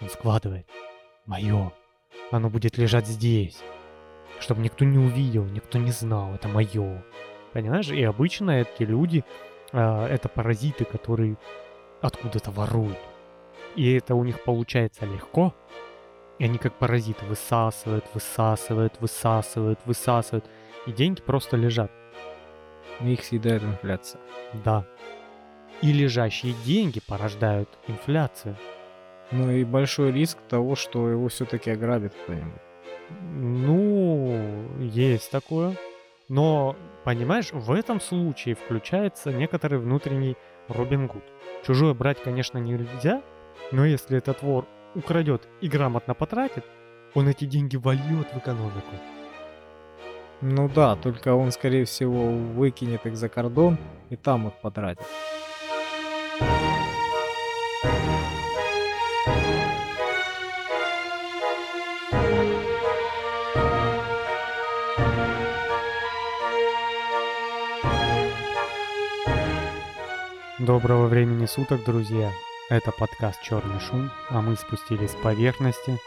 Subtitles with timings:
[0.00, 0.66] Он складывает.
[1.26, 1.72] Мое.
[2.30, 3.62] Оно будет лежать здесь.
[4.38, 6.34] Чтобы никто не увидел, никто не знал.
[6.34, 7.04] Это мое.
[7.52, 7.90] Понимаешь?
[7.90, 9.24] И обычно эти люди,
[9.72, 11.36] э, это паразиты, которые
[12.00, 12.98] откуда-то воруют.
[13.76, 15.54] И это у них получается легко.
[16.38, 20.46] И они как паразиты высасывают, высасывают, высасывают, высасывают.
[20.86, 21.90] И деньги просто лежат.
[23.00, 24.20] Их съедает инфляция.
[24.64, 24.86] Да.
[25.82, 28.56] И лежащие деньги порождают инфляцию.
[29.32, 32.60] Ну и большой риск того, что его все-таки ограбит кто-нибудь.
[33.32, 35.76] Ну, есть такое.
[36.28, 40.36] Но, понимаешь, в этом случае включается некоторый внутренний
[40.68, 41.24] Робин Гуд.
[41.66, 43.22] Чужое брать, конечно, нельзя,
[43.72, 46.64] но если этот вор украдет и грамотно потратит,
[47.14, 48.94] он эти деньги вольет в экономику.
[50.40, 53.76] Ну да, только он, скорее всего, выкинет их за кордон
[54.08, 55.04] и там их потратит.
[70.60, 72.30] Доброго времени суток, друзья!
[72.68, 75.98] Это подкаст «Черный шум», а мы спустились с поверхности,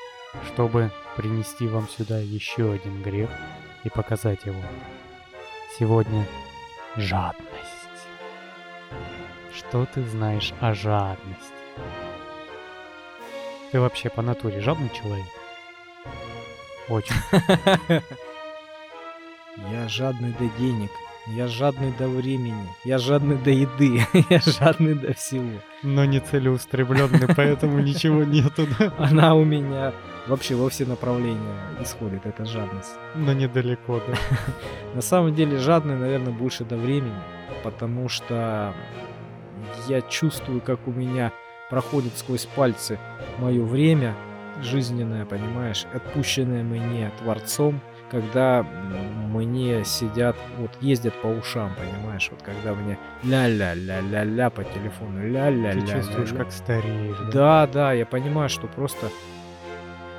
[0.45, 3.32] чтобы принести вам сюда еще один грех
[3.84, 4.62] и показать его.
[5.80, 6.28] Сегодня
[6.95, 7.50] жадность.
[9.56, 11.56] Что ты знаешь о жадности?
[13.72, 15.26] Ты вообще по натуре жадный человек?
[16.90, 17.16] Очень.
[19.72, 20.92] Я жадный до денег,
[21.28, 25.60] я жадный до времени, я жадный до еды, я жадный до всего.
[25.82, 28.68] Но не целеустремленный, поэтому ничего нету.
[28.98, 29.94] Она у меня
[30.28, 32.96] вообще во все направления исходит, эта жадность.
[33.16, 34.18] Но недалеко, да.
[34.96, 37.22] На самом деле жадный, наверное, больше до времени,
[37.64, 38.74] потому что
[39.88, 41.32] я чувствую, как у меня
[41.70, 43.00] проходит сквозь пальцы
[43.40, 44.14] мое время
[44.62, 47.80] жизненное, понимаешь, отпущенное мне Творцом–
[48.14, 48.64] когда
[49.31, 55.82] мне сидят, вот ездят по ушам, понимаешь, вот когда мне ля-ля-ля-ля-ля по телефону, ля-ля-ля.
[55.82, 57.17] Ты чувствуешь, как стареешь.
[57.17, 57.65] Да?
[57.65, 59.10] да, да, я понимаю, что просто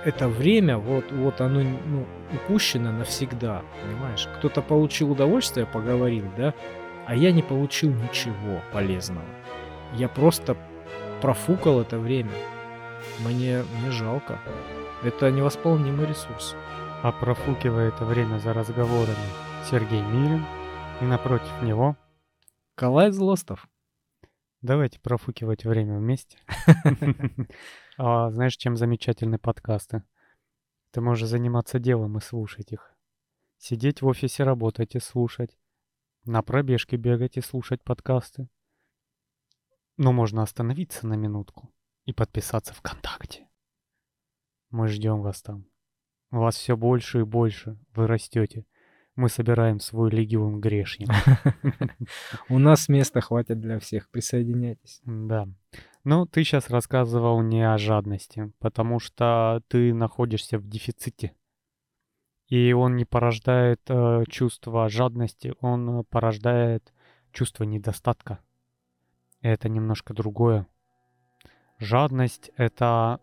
[0.04, 4.28] это время, вот, вот оно ну, упущено навсегда, понимаешь?
[4.38, 6.52] Кто-то получил удовольствие, поговорил, да,
[7.06, 9.24] а я не получил ничего полезного.
[9.94, 10.56] Я просто
[11.22, 12.32] профукал это время.
[13.20, 14.40] Мне, мне жалко.
[15.04, 16.56] Это невосполнимый ресурс
[17.04, 19.14] а профукивая это время за разговорами
[19.68, 20.42] Сергей Мирин
[21.02, 21.98] и напротив него
[22.76, 23.68] Калай Злостов.
[24.62, 26.38] Давайте профукивать время вместе.
[27.98, 30.02] А знаешь, чем замечательны подкасты?
[30.92, 32.92] Ты можешь заниматься делом и слушать их.
[33.58, 35.58] Сидеть в офисе, работать и слушать.
[36.24, 38.48] На пробежке бегать и слушать подкасты.
[39.98, 41.70] Но можно остановиться на минутку
[42.06, 43.46] и подписаться ВКонтакте.
[44.70, 45.66] Мы ждем вас там.
[46.34, 47.78] Вас все больше и больше.
[47.94, 48.66] Вы растете.
[49.14, 51.14] Мы собираем свой легион грешников.
[52.48, 54.10] У нас места хватит для всех.
[54.10, 55.00] Присоединяйтесь.
[55.04, 55.46] Да.
[56.02, 61.36] Ну, ты сейчас рассказывал не о жадности, потому что ты находишься в дефиците.
[62.48, 66.92] И он не порождает э, чувство жадности, он порождает
[67.30, 68.40] чувство недостатка.
[69.40, 70.66] Это немножко другое.
[71.78, 73.20] Жадность— это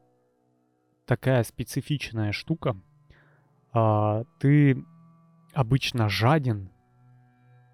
[1.05, 2.81] такая специфичная штука,
[3.74, 4.84] а, ты
[5.54, 6.70] обычно жаден,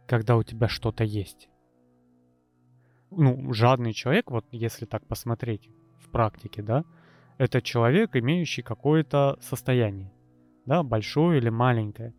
[0.08, 1.50] когда у тебя что-то есть.
[3.12, 5.70] Ну, жадный человек, вот если так посмотреть
[6.00, 6.84] в практике, да,
[7.38, 10.12] это человек, имеющий какое-то состояние,
[10.66, 12.14] да, большое или маленькое.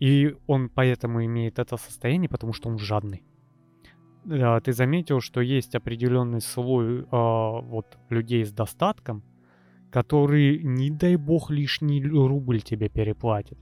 [0.00, 3.22] И он поэтому имеет это состояние, потому что он жадный.
[4.24, 9.22] Ты заметил, что есть определенный слой э, вот людей с достатком,
[9.92, 13.58] которые, не дай бог, лишний рубль тебе переплатят.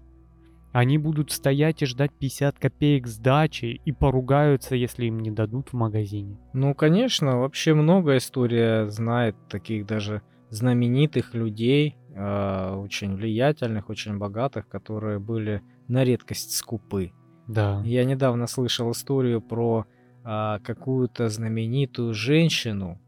[0.72, 5.72] Они будут стоять и ждать 50 копеек сдачи и поругаются, если им не дадут в
[5.72, 6.38] магазине.
[6.52, 14.68] Ну, конечно, вообще много история знает таких даже знаменитых людей, э, очень влиятельных, очень богатых,
[14.68, 17.10] которые были на редкость скупы.
[17.48, 17.82] Да.
[17.84, 19.86] Я недавно слышал историю про
[20.24, 23.00] э, какую-то знаменитую женщину,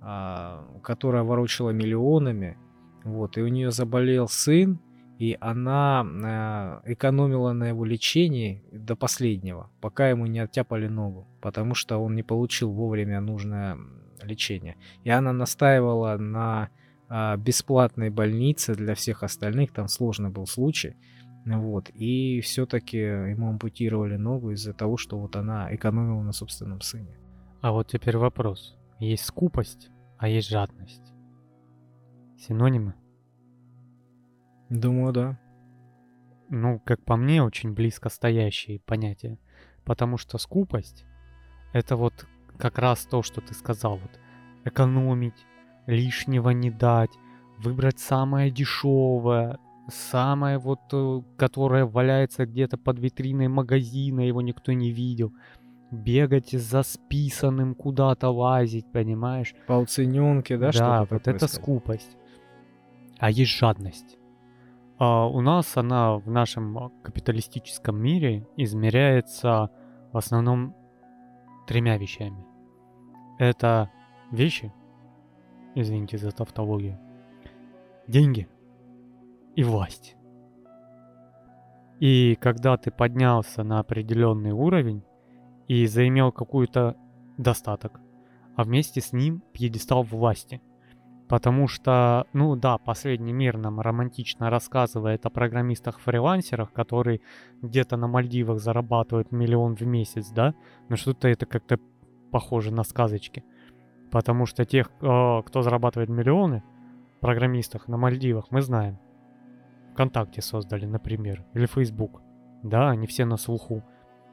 [0.00, 2.56] э, которая ворочала миллионами,
[3.04, 4.80] вот, и у нее заболел сын,
[5.18, 11.74] и она э, экономила на его лечении до последнего, пока ему не оттяпали ногу, потому
[11.74, 13.76] что он не получил вовремя нужное
[14.22, 14.76] лечение.
[15.04, 16.70] И она настаивала на
[17.10, 20.96] э, бесплатной больнице для всех остальных, там сложный был случай.
[21.44, 27.18] Вот, и все-таки ему ампутировали ногу из-за того, что вот она экономила на собственном сыне.
[27.60, 28.76] А вот теперь вопрос.
[28.98, 31.09] Есть скупость, а есть жадность.
[32.40, 32.94] Синонимы?
[34.70, 35.38] Думаю, да.
[36.48, 39.38] Ну, как по мне, очень близко стоящие понятия.
[39.84, 41.04] Потому что скупость—
[41.72, 42.26] это вот
[42.58, 43.98] как раз то, что ты сказал.
[43.98, 44.18] Вот
[44.64, 45.46] экономить,
[45.86, 47.10] лишнего не дать,
[47.58, 49.58] выбрать самое дешевое,
[49.88, 55.32] самое вот, э, которое валяется где-то под витриной магазина, его никто не видел.
[55.90, 59.54] Бегать за списанным куда-то лазить, понимаешь?
[59.66, 60.70] По уцененке, да?
[60.72, 61.62] Да, вот это сказать?
[61.62, 62.16] скупость.
[63.20, 64.18] А есть жадность.
[64.98, 69.70] А у нас она в нашем капиталистическом мире измеряется
[70.12, 70.74] в основном
[71.66, 72.46] тремя вещами.
[73.38, 73.90] Это
[74.32, 74.72] вещи,
[75.74, 76.98] извините за тавтологию,
[78.08, 78.48] деньги
[79.54, 80.16] и власть.
[82.00, 85.04] И когда ты поднялся на определенный уровень
[85.68, 86.96] и заимел какой-то
[87.36, 88.00] достаток,
[88.56, 90.62] а вместе с ним пьедестал власти.
[91.30, 97.20] Потому что, ну да, последний мир нам романтично рассказывает о программистах-фрилансерах, которые
[97.62, 100.54] где-то на Мальдивах зарабатывают миллион в месяц, да?
[100.88, 101.78] Но что-то это как-то
[102.32, 103.44] похоже на сказочки.
[104.10, 106.64] Потому что тех, э, кто зарабатывает миллионы,
[107.20, 108.98] программистах на Мальдивах, мы знаем.
[109.92, 112.22] ВКонтакте создали, например, или Facebook.
[112.64, 113.84] Да, они все на слуху.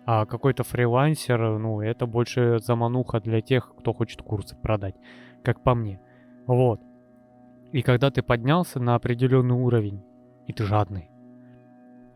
[0.07, 4.95] А какой-то фрилансер, ну, это больше замануха для тех, кто хочет курсы продать,
[5.43, 6.01] как по мне.
[6.47, 6.81] Вот.
[7.71, 10.01] И когда ты поднялся на определенный уровень,
[10.47, 11.09] и ты жадный,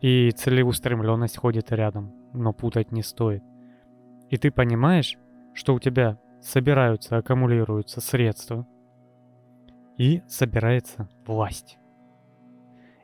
[0.00, 3.42] и целеустремленность ходит рядом, но путать не стоит.
[4.30, 5.18] И ты понимаешь,
[5.52, 8.66] что у тебя собираются, аккумулируются средства,
[9.98, 11.78] и собирается власть.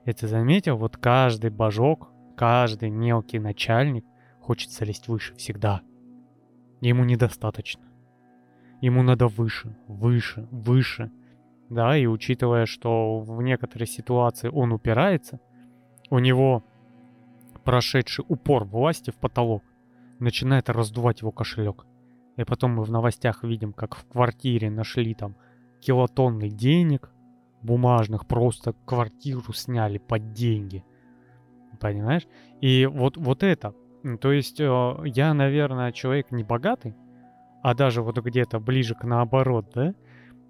[0.04, 4.04] И ты заметил, вот каждый божок, каждый мелкий начальник
[4.40, 5.82] хочет залезть выше всегда.
[6.80, 7.84] Ему недостаточно.
[8.80, 11.10] Ему надо выше, выше, выше.
[11.70, 15.40] Да, и учитывая, что в некоторой ситуации он упирается,
[16.10, 16.64] у него
[17.64, 19.62] прошедший упор власти в потолок
[20.18, 21.84] начинает раздувать его кошелек.
[22.36, 25.36] И потом мы в новостях видим, как в квартире нашли там
[25.80, 27.10] килотонны денег
[27.62, 30.84] бумажных, просто квартиру сняли под деньги.
[31.80, 32.26] Понимаешь?
[32.60, 33.74] И вот, вот это.
[34.20, 36.94] То есть э, я, наверное, человек не богатый,
[37.62, 39.94] а даже вот где-то ближе к наоборот, да?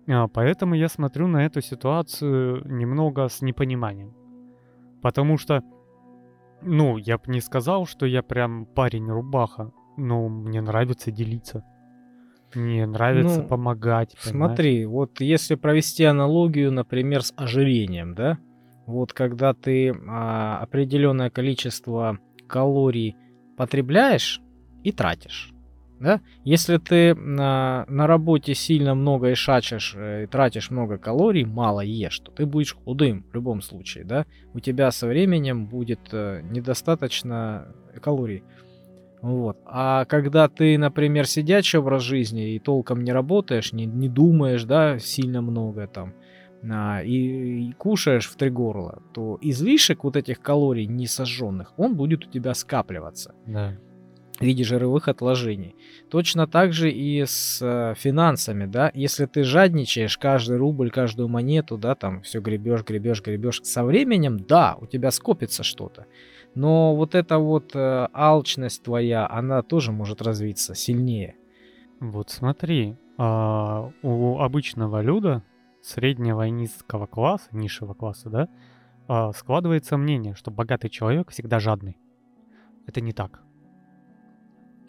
[0.08, 4.14] А, поэтому я смотрю на эту ситуацию немного с непониманием.
[5.02, 5.62] Потому что,
[6.62, 11.64] ну, я бы не сказал, что я прям парень-рубаха, но мне нравится делиться.
[12.54, 14.16] Мне нравится ну, помогать.
[14.24, 14.48] Понимаешь?
[14.56, 18.38] Смотри, вот если провести аналогию, например, с ожирением, да,
[18.86, 23.16] вот когда ты а, определенное количество калорий
[23.58, 24.40] потребляешь
[24.82, 25.52] и тратишь,
[26.00, 31.80] да, если ты на, на работе сильно много ишачишь э, и тратишь много калорий, мало
[31.80, 36.42] ешь, то ты будешь худым в любом случае, да, у тебя со временем будет э,
[36.42, 38.44] недостаточно калорий.
[39.20, 39.58] Вот.
[39.66, 44.98] А когда ты, например, сидячий образ жизни и толком не работаешь, не, не думаешь, да,
[44.98, 46.14] сильно много там,
[46.70, 51.96] а, и, и кушаешь в три горла, то излишек вот этих калорий не сожженных, он
[51.96, 53.34] будет у тебя скапливаться.
[53.46, 53.76] Да.
[54.38, 55.74] В виде жировых отложений.
[56.10, 58.92] Точно так же и с э, финансами, да.
[58.94, 64.38] Если ты жадничаешь каждый рубль, каждую монету, да, там все гребешь, гребешь, гребешь, со временем,
[64.38, 66.06] да, у тебя скопится что-то.
[66.54, 71.34] Но вот эта вот э, алчность твоя, она тоже может развиться сильнее.
[72.00, 75.42] Вот смотри, э, у обычного люда,
[75.82, 78.48] среднего и низкого класса, низшего класса, да,
[79.08, 81.96] э, складывается мнение, что богатый человек всегда жадный.
[82.86, 83.42] Это не так.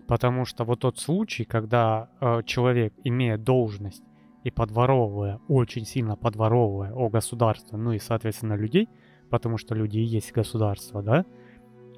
[0.10, 4.04] Потому что вот тот случай, когда э, человек, имея должность
[4.44, 8.90] и подворовывая, очень сильно подворовывая о государстве, ну и, соответственно, людей,
[9.30, 11.26] потому что люди и есть государство, да,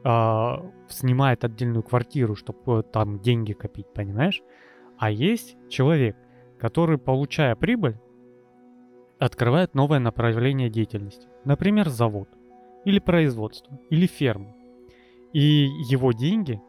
[0.03, 4.41] а, снимает отдельную квартиру, чтобы там деньги копить, понимаешь?
[4.98, 6.18] А есть человек,
[6.60, 7.98] который, получая прибыль,
[9.20, 11.30] открывает новое направление деятельности.
[11.46, 12.27] Например, завод,
[12.84, 14.53] или производство, или ферму.
[15.32, 16.62] И его деньги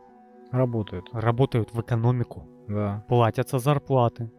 [0.53, 1.07] работают.
[1.13, 2.49] Работают в экономику.
[2.69, 3.05] Да.
[3.09, 4.31] Платятся зарплаты,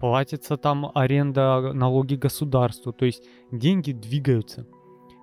[0.00, 2.92] платится там аренда, налоги государству.
[2.92, 4.66] То есть деньги двигаются.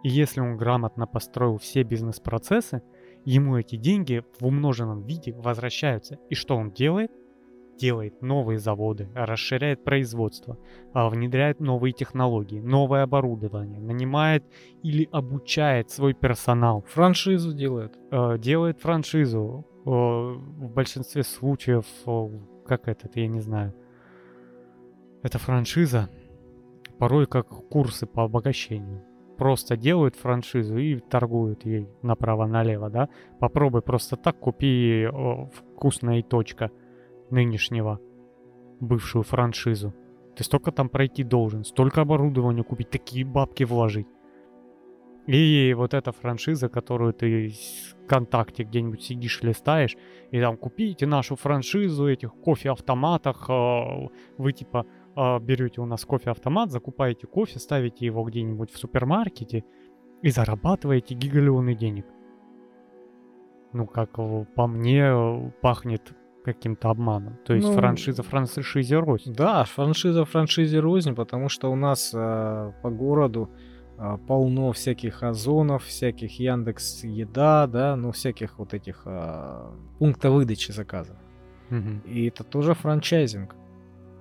[0.03, 2.81] И если он грамотно построил все бизнес-процессы,
[3.25, 6.19] ему эти деньги в умноженном виде возвращаются.
[6.29, 7.11] И что он делает?
[7.77, 10.57] Делает новые заводы, расширяет производство,
[10.93, 14.45] а, внедряет новые технологии, новое оборудование, нанимает
[14.81, 16.85] или обучает свой персонал.
[16.87, 17.97] Франшизу делает.
[18.11, 19.65] Э, делает франшизу.
[19.85, 21.85] В большинстве случаев,
[22.65, 23.73] как этот, я не знаю.
[25.21, 26.09] Это франшиза,
[26.97, 29.03] порой как курсы по обогащению.
[29.37, 33.09] Просто делают франшизу и торгуют ей направо-налево, да?
[33.39, 36.71] Попробуй просто так купи о, вкусная точка
[37.29, 37.99] нынешнего,
[38.79, 39.93] бывшую франшизу.
[40.35, 44.07] Ты столько там пройти должен, столько оборудования купить, такие бабки вложить.
[45.27, 47.51] И вот эта франшиза, которую ты
[48.03, 49.97] ВКонтакте где-нибудь сидишь, листаешь,
[50.31, 56.71] и там купите нашу франшизу этих кофе-автоматах, а, вы типа а, берете у нас кофе-автомат,
[56.71, 59.63] закупаете кофе, ставите его где-нибудь в супермаркете
[60.21, 62.05] и зарабатываете гигалионы денег.
[63.73, 64.11] Ну, как
[64.55, 66.13] по мне, пахнет
[66.45, 67.37] каким-то обманом.
[67.43, 69.33] То есть ну, франшиза франшизе рознь.
[69.33, 73.49] Да, франшиза франшизе рознь, потому что у нас э, по городу
[74.27, 81.15] полно всяких озонов, всяких Яндекс Еда, да, ну всяких вот этих а, пунктов выдачи заказов.
[81.71, 82.09] Угу.
[82.11, 83.55] И это тоже франчайзинг.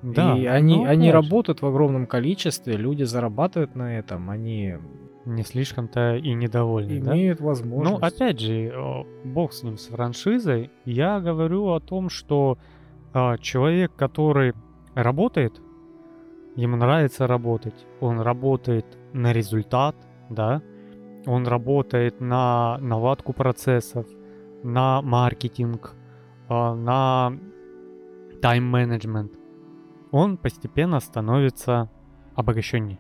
[0.02, 0.36] Да.
[0.36, 4.76] И они, ну, они работают в огромном количестве, люди зарабатывают на этом, они
[5.24, 7.44] не слишком-то и недовольны, Имеют да?
[7.46, 8.00] возможность.
[8.00, 10.70] Ну, опять же, бог с ним, с франшизой.
[10.84, 12.58] Я говорю о том, что
[13.14, 14.52] э, человек, который
[14.94, 15.60] работает,
[16.56, 19.96] ему нравится работать, он работает на результат,
[20.28, 20.60] да,
[21.26, 24.06] он работает на наладку процессов,
[24.62, 25.94] на маркетинг,
[26.48, 27.38] а, на
[28.42, 29.32] тайм-менеджмент,
[30.10, 31.88] он постепенно становится
[32.34, 32.98] обогащенней.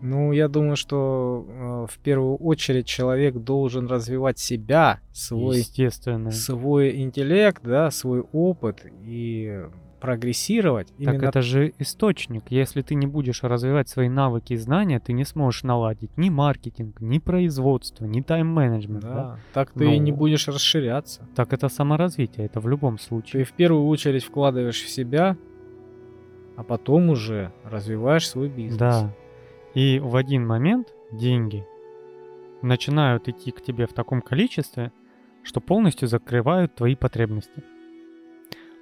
[0.00, 6.30] Ну, я думаю, что э, в первую очередь человек должен развивать себя, свой, Естественно.
[6.30, 9.64] свой интеллект, да, свой опыт и
[10.04, 10.88] прогрессировать.
[10.88, 11.28] Так именно...
[11.28, 12.44] это же источник.
[12.50, 17.00] Если ты не будешь развивать свои навыки и знания, ты не сможешь наладить ни маркетинг,
[17.00, 19.00] ни производство, ни тайм-менеджмент.
[19.00, 19.38] Да, да?
[19.54, 21.26] так ты ну, не будешь расширяться.
[21.34, 23.44] Так это саморазвитие, это в любом случае.
[23.44, 25.38] Ты в первую очередь вкладываешь в себя,
[26.56, 28.76] а потом уже развиваешь свой бизнес.
[28.78, 29.14] Да.
[29.74, 31.66] И в один момент деньги
[32.60, 34.92] начинают идти к тебе в таком количестве,
[35.42, 37.62] что полностью закрывают твои потребности.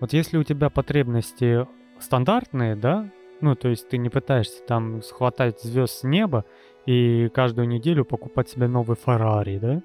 [0.03, 1.65] Вот если у тебя потребности
[2.01, 3.09] стандартные, да,
[3.41, 6.45] ну, то есть ты не пытаешься там схватать звезд с неба
[6.87, 9.81] и каждую неделю покупать себе новый Феррари, да,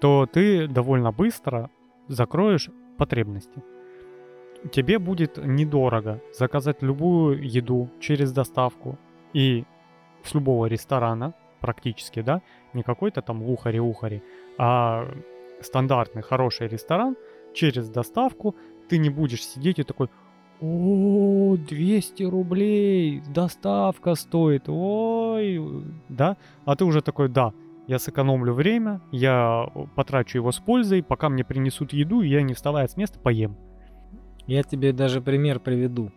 [0.00, 1.68] то ты довольно быстро
[2.06, 3.60] закроешь потребности.
[4.70, 9.00] Тебе будет недорого заказать любую еду через доставку
[9.32, 9.64] и
[10.22, 12.40] с любого ресторана практически, да,
[12.72, 14.22] не какой-то там лухари-ухари,
[14.58, 15.08] а
[15.60, 17.16] стандартный хороший ресторан
[17.52, 18.54] через доставку
[18.88, 20.08] ты не будешь сидеть и такой,
[20.60, 25.60] о, 200 рублей, доставка стоит, ой,
[26.08, 26.36] да?
[26.64, 27.52] А ты уже такой, да,
[27.86, 32.86] я сэкономлю время, я потрачу его с пользой, пока мне принесут еду, я, не вставая
[32.88, 33.56] с места, поем.
[34.46, 36.10] Я тебе даже пример приведу.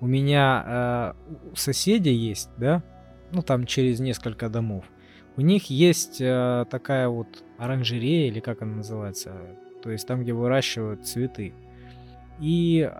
[0.00, 2.82] У меня э, соседи есть, да,
[3.32, 4.84] ну там через несколько домов.
[5.36, 9.34] У них есть э, такая вот оранжерея, или как она называется,
[9.82, 11.52] то есть там, где выращивают цветы.
[12.40, 12.90] И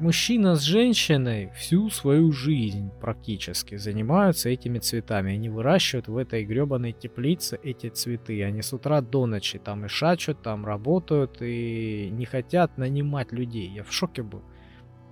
[0.00, 5.34] мужчина с женщиной всю свою жизнь практически занимаются этими цветами.
[5.34, 8.42] Они выращивают в этой гребаной теплице эти цветы.
[8.42, 13.68] Они с утра до ночи там и шачут, там работают и не хотят нанимать людей.
[13.68, 14.42] Я в шоке был.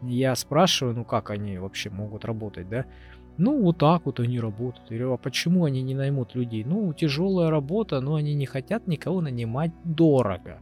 [0.03, 2.87] Я спрашиваю, ну как они вообще могут работать, да?
[3.39, 4.91] Ну, вот так вот они работают.
[4.91, 6.65] Я говорю, а почему они не наймут людей?
[6.65, 10.59] Ну, тяжелая работа, но они не хотят никого нанимать дорого.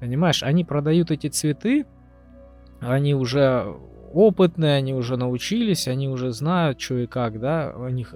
[0.00, 1.86] Понимаешь, они продают эти цветы,
[2.86, 3.74] они уже
[4.12, 8.14] опытные, они уже научились, они уже знают, что и как, да, у них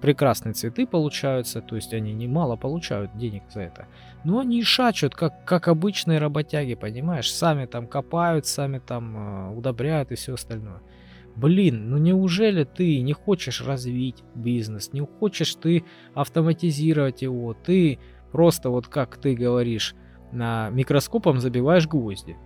[0.00, 3.86] прекрасные цветы получаются, то есть они немало получают денег за это.
[4.24, 10.12] Но они шачут, как, как обычные работяги, понимаешь, сами там копают, сами там э, удобряют
[10.12, 10.80] и все остальное.
[11.36, 15.84] Блин, ну неужели ты не хочешь развить бизнес, не хочешь ты
[16.14, 17.98] автоматизировать его, ты
[18.32, 19.94] просто вот как ты говоришь,
[20.32, 22.36] на микроскопом забиваешь гвозди.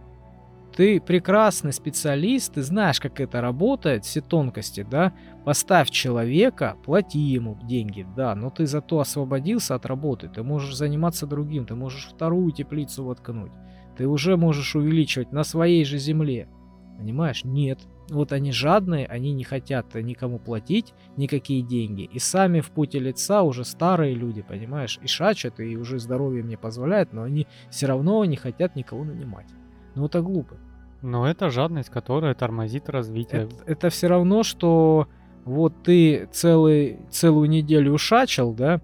[0.75, 5.12] Ты прекрасный специалист, ты знаешь, как это работает, все тонкости, да?
[5.45, 11.26] Поставь человека, плати ему деньги, да, но ты зато освободился от работы, ты можешь заниматься
[11.26, 13.52] другим, ты можешь вторую теплицу воткнуть,
[13.99, 16.49] ты уже можешь увеличивать на своей же земле.
[16.97, 17.45] Понимаешь?
[17.45, 17.81] Нет.
[18.09, 22.02] Вот они жадные, они не хотят никому платить никакие деньги.
[22.02, 24.99] И сами в пути лица уже старые люди, понимаешь?
[25.02, 29.49] И шачат, и уже здоровье мне позволяет, но они все равно не хотят никого нанимать.
[29.95, 30.57] Ну это глупо.
[31.03, 33.43] Но это жадность, которая тормозит развитие.
[33.43, 35.09] Это, это все равно, что
[35.45, 38.81] вот ты целый, целую неделю шачил, да,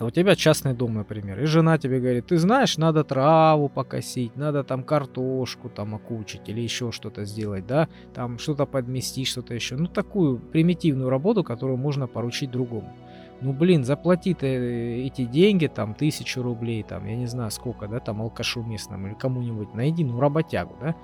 [0.00, 4.36] А у тебя частный дом, например, и жена тебе говорит, ты знаешь, надо траву покосить,
[4.36, 9.76] надо там картошку там окучить или еще что-то сделать, да, там что-то подместить, что-то еще.
[9.76, 12.94] Ну, такую примитивную работу, которую можно поручить другому.
[13.40, 17.86] Ну, блин, заплати ты э, эти деньги, там, тысячу рублей, там, я не знаю сколько,
[17.86, 20.96] да, там, алкашу местному или кому-нибудь, найди, ну, работягу, да,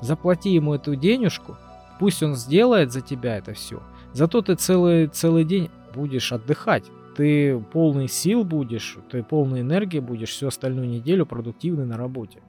[0.00, 1.56] заплати ему эту денежку,
[1.98, 3.82] пусть он сделает за тебя это все.
[4.12, 6.84] Зато ты целый, целый день будешь отдыхать
[7.14, 12.40] ты полный сил будешь, ты полной энергии будешь всю остальную неделю продуктивный на работе.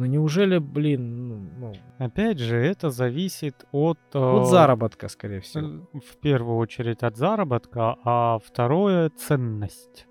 [0.00, 1.50] Но неужели, блин, ну...
[1.58, 3.98] ну Опять же, это зависит от...
[4.14, 5.86] Э, от заработка, скорее всего.
[5.92, 10.06] В первую очередь от заработка, а второе— ценность.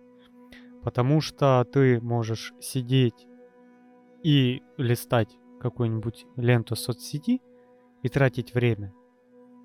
[0.84, 3.26] Потому что ты можешь сидеть
[4.22, 7.42] и листать какую-нибудь ленту соцсети
[8.04, 8.94] и тратить время,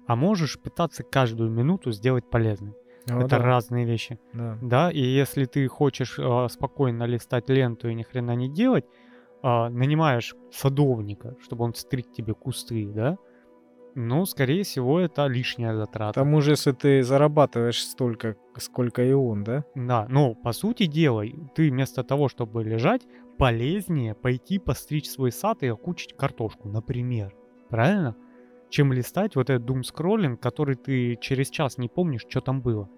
[0.06, 2.72] а можешь пытаться каждую минуту сделать полезной.
[3.10, 3.38] О, это да.
[3.40, 4.18] разные вещи.
[4.32, 4.58] Да.
[4.62, 8.86] да, и если ты хочешь э, спокойно листать ленту и ни хрена не делать,
[9.44, 13.16] э, нанимаешь садовника, чтобы он стриг тебе кусты, да,
[13.96, 16.12] ну, скорее всего, это лишняя затрата.
[16.20, 19.64] К тому же, если ты зарабатываешь столько, сколько и он, да?
[19.76, 21.24] Да, ну, по сути дела,
[21.54, 23.02] ты вместо того, чтобы лежать,
[23.38, 27.34] полезнее пойти постричь свой сад и окучить картошку, например.
[27.68, 28.16] Правильно?
[28.74, 32.90] чем листать вот этот doom скроллинг, который ты через час не помнишь, что там было.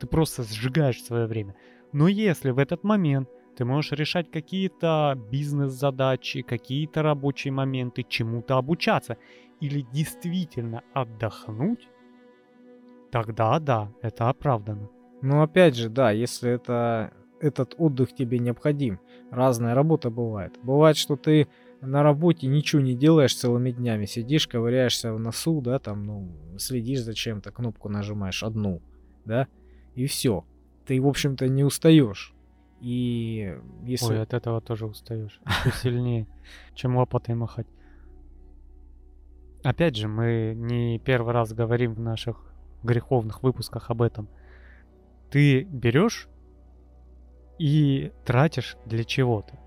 [0.00, 1.54] Ты просто сжигаешь свое время.
[1.92, 9.16] Но если в этот момент ты можешь решать какие-то бизнес-задачи, какие-то рабочие моменты, чему-то обучаться
[9.60, 11.88] или действительно отдохнуть,
[13.10, 14.88] тогда да, это оправдано.
[15.20, 19.00] Ну опять же, да, если это этот отдых тебе необходим.
[19.30, 20.58] Разная работа бывает.
[20.62, 21.48] Бывает, что ты
[21.80, 27.02] на работе ничего не делаешь целыми днями, сидишь, ковыряешься в носу, да, там, ну, следишь
[27.02, 28.80] за чем-то, кнопку нажимаешь одну,
[29.24, 29.48] да,
[29.96, 30.44] и все.
[30.86, 32.32] Ты, в общем-то, не устаешь.
[32.82, 34.14] И если...
[34.14, 35.40] Ой, от этого тоже устаешь.
[35.46, 36.26] Еще сильнее,
[36.74, 37.68] чем лопатой махать.
[39.62, 44.28] Опять же, мы не первый раз говорим в наших греховных выпусках об этом.
[45.30, 46.28] Ты берешь
[47.60, 49.60] и тратишь для чего-то.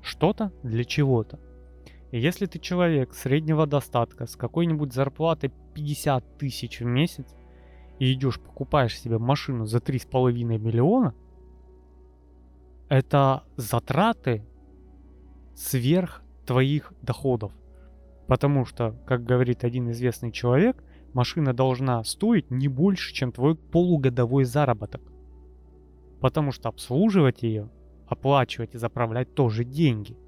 [0.00, 1.40] Что-то для чего-то.
[2.12, 7.26] И если ты человек среднего достатка с какой-нибудь зарплатой 50 тысяч в месяц
[7.98, 11.12] и идешь покупаешь себе машину за 3,5 миллиона,
[12.92, 14.44] это затраты
[15.54, 17.50] сверх твоих доходов.
[18.26, 24.44] Потому что, как говорит один известный человек, машина должна стоить не больше, чем твой полугодовой
[24.44, 25.00] заработок.
[26.20, 27.70] Потому что обслуживать ее,
[28.08, 30.18] оплачивать и заправлять тоже деньги.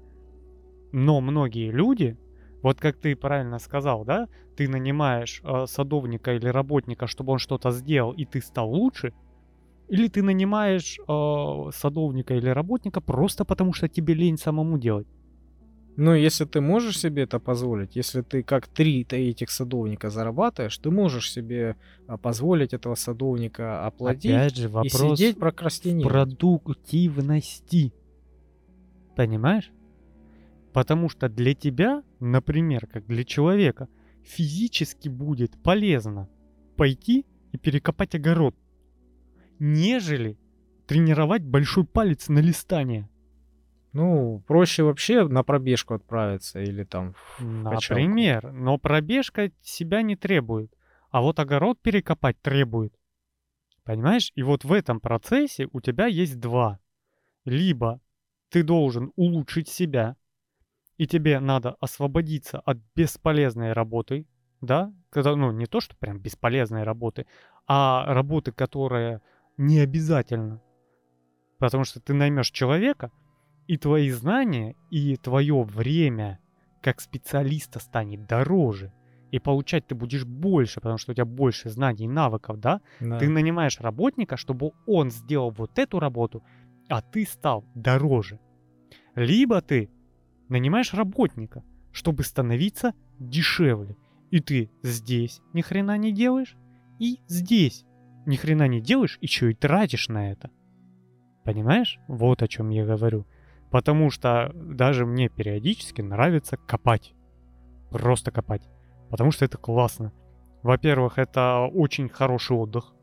[0.91, 2.17] Но многие люди,
[2.63, 7.69] вот как ты правильно сказал, да, ты нанимаешь э, садовника или работника, чтобы он что-то
[7.69, 9.13] сделал, и ты стал лучше,
[9.87, 15.07] или ты нанимаешь э, садовника или работника просто потому, что тебе лень самому делать.
[15.97, 20.91] Ну, если ты можешь себе это позволить, если ты как три этих садовника зарабатываешь, ты
[20.91, 26.37] можешь себе а, позволить этого садовника оплатить Опять же, вопрос и сидеть прокрастинировать.
[26.37, 27.93] продуктивности.
[29.15, 29.71] Понимаешь?
[30.73, 33.87] Потому что для тебя, например, как для человека,
[34.21, 36.27] физически будет полезно
[36.75, 38.53] пойти и перекопать огород,
[39.59, 40.37] нежели
[40.87, 43.09] тренировать большой палец на листание.
[43.93, 48.57] Ну, проще вообще на пробежку отправиться или там в Например, качалку.
[48.57, 50.73] но пробежка себя не требует,
[51.11, 52.93] а вот огород перекопать требует.
[53.85, 54.31] Понимаешь?
[54.35, 56.79] И вот в этом процессе у тебя есть два.
[57.45, 58.01] Либо
[58.49, 60.17] ты должен улучшить себя,
[60.97, 64.27] и тебе надо освободиться от бесполезной работы,
[64.61, 67.27] да, когда, ну, не то, что прям бесполезной работы,
[67.67, 69.21] а работы, которая
[69.57, 70.61] не обязательно.
[71.59, 73.11] Потому что ты наймешь человека,
[73.67, 76.39] и твои знания, и твое время
[76.81, 78.93] как специалиста станет дороже.
[79.31, 82.81] И получать ты будешь больше, потому что у тебя больше знаний и навыков, да?
[82.99, 83.17] да?
[83.17, 86.43] Ты нанимаешь работника, чтобы он сделал вот эту работу,
[86.89, 88.39] а ты стал дороже.
[89.15, 89.89] Либо ты
[90.47, 93.97] нанимаешь работника, чтобы становиться дешевле.
[94.29, 96.55] И ты здесь ни хрена не делаешь,
[96.99, 97.85] и здесь
[98.25, 100.49] ни хрена не делаешь, еще и тратишь на это.
[101.43, 101.99] Понимаешь?
[102.07, 103.25] Вот о чем я говорю.
[103.71, 107.13] Потому что даже мне периодически нравится копать.
[107.91, 108.67] Просто копать.
[109.09, 110.11] Потому что это классно.
[110.63, 112.93] Во-первых, это очень хороший отдых.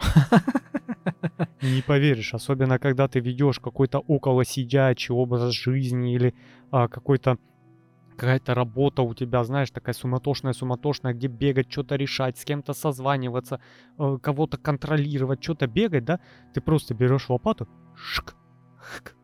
[1.62, 6.34] Не поверишь, особенно когда ты ведешь какой-то около сидячий образ жизни или
[6.72, 7.38] а, какой-то
[8.16, 13.60] какая-то работа у тебя, знаешь, такая суматошная, суматошная, где бегать, что-то решать, с кем-то созваниваться,
[13.98, 16.20] э, кого-то контролировать, что-то бегать, да,
[16.54, 18.34] ты просто берешь лопату шк,
[18.78, 19.14] хк,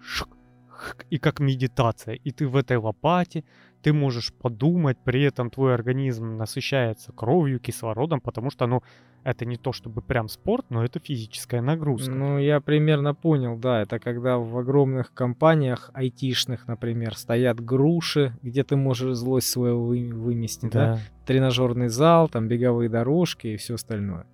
[0.00, 0.28] шк,
[0.68, 2.14] хк, и как медитация.
[2.14, 3.44] И ты в этой лопате,
[3.82, 8.82] ты можешь подумать, при этом твой организм насыщается кровью, кислородом, потому что, ну,
[9.24, 12.10] это не то чтобы прям спорт, но это физическая нагрузка.
[12.10, 13.82] Ну, я примерно понял, да.
[13.82, 20.12] Это когда в огромных компаниях айтишных, например, стоят груши, где ты можешь злость свою вы-
[20.12, 20.94] выместить, да.
[20.94, 20.98] Да.
[21.26, 24.26] Тренажерный зал, там беговые дорожки и все остальное.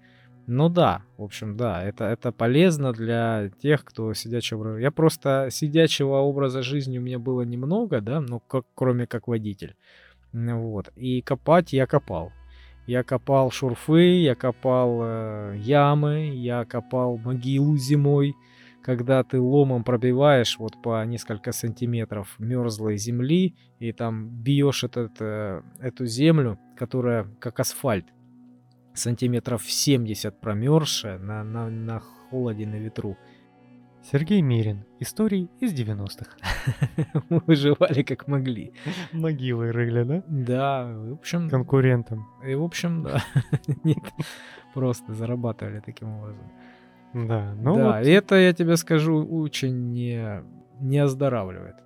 [0.50, 4.78] Ну да, в общем, да, это, это полезно для тех, кто сидячего.
[4.78, 9.76] Я просто сидячего образа жизни у меня было немного, да, ну, как, кроме как водитель.
[10.32, 10.90] Вот.
[10.96, 12.32] И копать я копал.
[12.86, 18.34] Я копал шурфы, я копал э, ямы, я копал могилу зимой,
[18.82, 25.60] когда ты ломом пробиваешь вот по несколько сантиметров мерзлой земли и там бьешь этот, э,
[25.78, 28.06] эту землю, которая как асфальт,
[28.94, 33.16] сантиметров 70 промерзшая на, на, на холоде, на ветру.
[34.02, 34.84] Сергей Мирин.
[35.00, 36.36] Истории из 90-х.
[37.28, 38.72] Мы выживали как могли.
[39.12, 40.22] Могилы рыли, да?
[40.26, 42.26] Да, в общем, Конкурентам.
[42.46, 43.22] и в общем, да.
[43.84, 43.98] Нет,
[44.72, 46.50] просто зарабатывали таким образом.
[47.12, 50.42] Да, ну да, вот это, я тебе скажу, очень не,
[50.80, 51.76] не оздоравливает.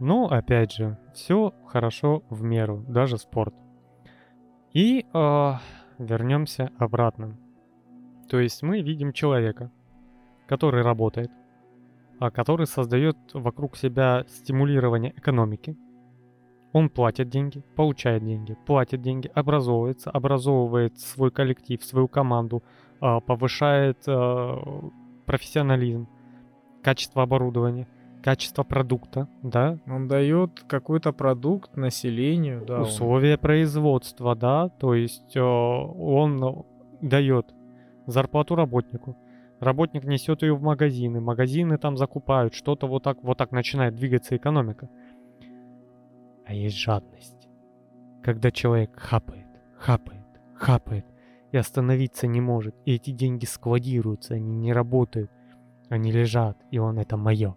[0.00, 3.54] Ну, опять же, все хорошо в меру, даже спорт.
[4.72, 5.60] И а,
[6.04, 7.36] вернемся обратно.
[8.28, 9.70] То есть мы видим человека,
[10.46, 11.30] который работает,
[12.18, 15.76] а который создает вокруг себя стимулирование экономики.
[16.72, 22.62] Он платит деньги, получает деньги, платит деньги, образовывается, образовывает свой коллектив, свою команду,
[23.00, 24.90] а, повышает а,
[25.26, 26.08] профессионализм,
[26.82, 27.86] качество оборудования,
[28.24, 32.76] качество продукта, да, Он дает какой-то продукт населению, да.
[32.76, 36.64] он- условия производства, да, то есть э, он
[37.02, 37.54] дает
[38.06, 39.18] зарплату работнику,
[39.60, 44.34] работник несет ее в магазины, магазины там закупают, что-то вот так, вот так начинает двигаться
[44.34, 44.88] экономика.
[46.46, 47.48] А есть жадность,
[48.22, 51.04] когда человек хапает, хапает, хапает
[51.52, 55.30] и остановиться не может, и эти деньги складируются, они не работают,
[55.90, 57.54] они лежат, и он это мое,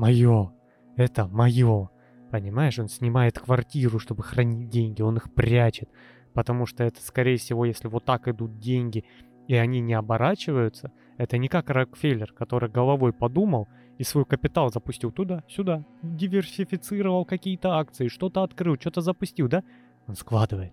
[0.00, 0.52] мое,
[0.96, 1.90] это мое.
[2.30, 5.90] Понимаешь, он снимает квартиру, чтобы хранить деньги, он их прячет,
[6.32, 9.04] потому что это, скорее всего, если вот так идут деньги,
[9.46, 15.12] и они не оборачиваются, это не как Рокфеллер, который головой подумал и свой капитал запустил
[15.12, 19.62] туда, сюда, диверсифицировал какие-то акции, что-то открыл, что-то запустил, да?
[20.06, 20.72] Он складывает.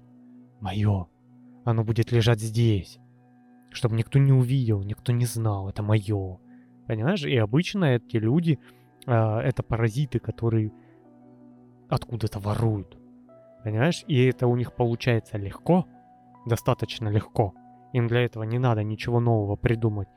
[0.62, 1.08] Мое.
[1.66, 3.00] Оно будет лежать здесь.
[3.72, 6.40] Чтобы никто не увидел, никто не знал, это мое.
[6.88, 7.26] Понимаешь?
[7.26, 8.60] И обычно эти люди,
[9.08, 10.72] это паразиты, которые
[11.90, 12.98] откуда-то воруют.
[13.64, 14.04] Понимаешь?
[14.08, 15.88] И это у них получается легко,
[16.46, 17.54] достаточно легко.
[17.94, 20.10] Им для этого не надо ничего нового придумать,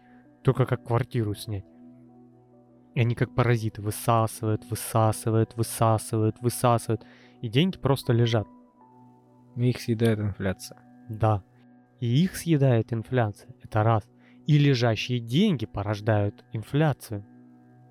[0.43, 1.65] только как квартиру снять.
[2.95, 7.05] И они как паразиты высасывают, высасывают, высасывают, высасывают.
[7.41, 8.49] И деньги просто лежат.
[9.55, 10.79] Их съедает инфляция.
[11.09, 11.45] Да.
[12.01, 13.55] И их съедает инфляция.
[13.63, 14.03] Это раз.
[14.47, 17.25] И лежащие деньги порождают инфляцию.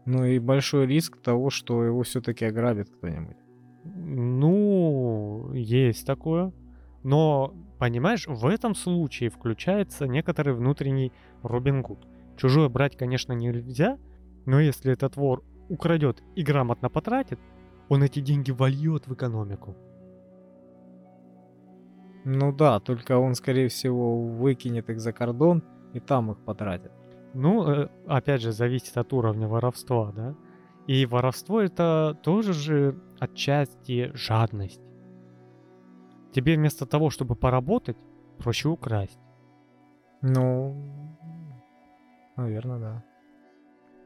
[0.09, 3.37] Ну и большой риск того, что его все-таки ограбит кто-нибудь.
[3.83, 6.51] Ну, есть такое.
[7.03, 12.07] Но, понимаешь, в этом случае включается некоторый внутренний Робин Гуд.
[12.37, 13.99] Чужое брать, конечно, нельзя,
[14.47, 17.39] но если этот вор украдет и грамотно потратит,
[17.87, 19.77] он эти деньги вольет в экономику.
[22.25, 25.61] Ну да, только он, скорее всего, выкинет их за кордон
[25.93, 26.91] и там их потратит.
[27.33, 30.35] Ну, э, опять же, зависит от уровня воровства, да?
[30.87, 34.81] И воровство это тоже же отчасти жадность.
[36.31, 37.97] Тебе вместо того, чтобы поработать,
[38.37, 39.19] проще украсть.
[40.21, 40.75] Ну,
[42.35, 43.03] наверное, да.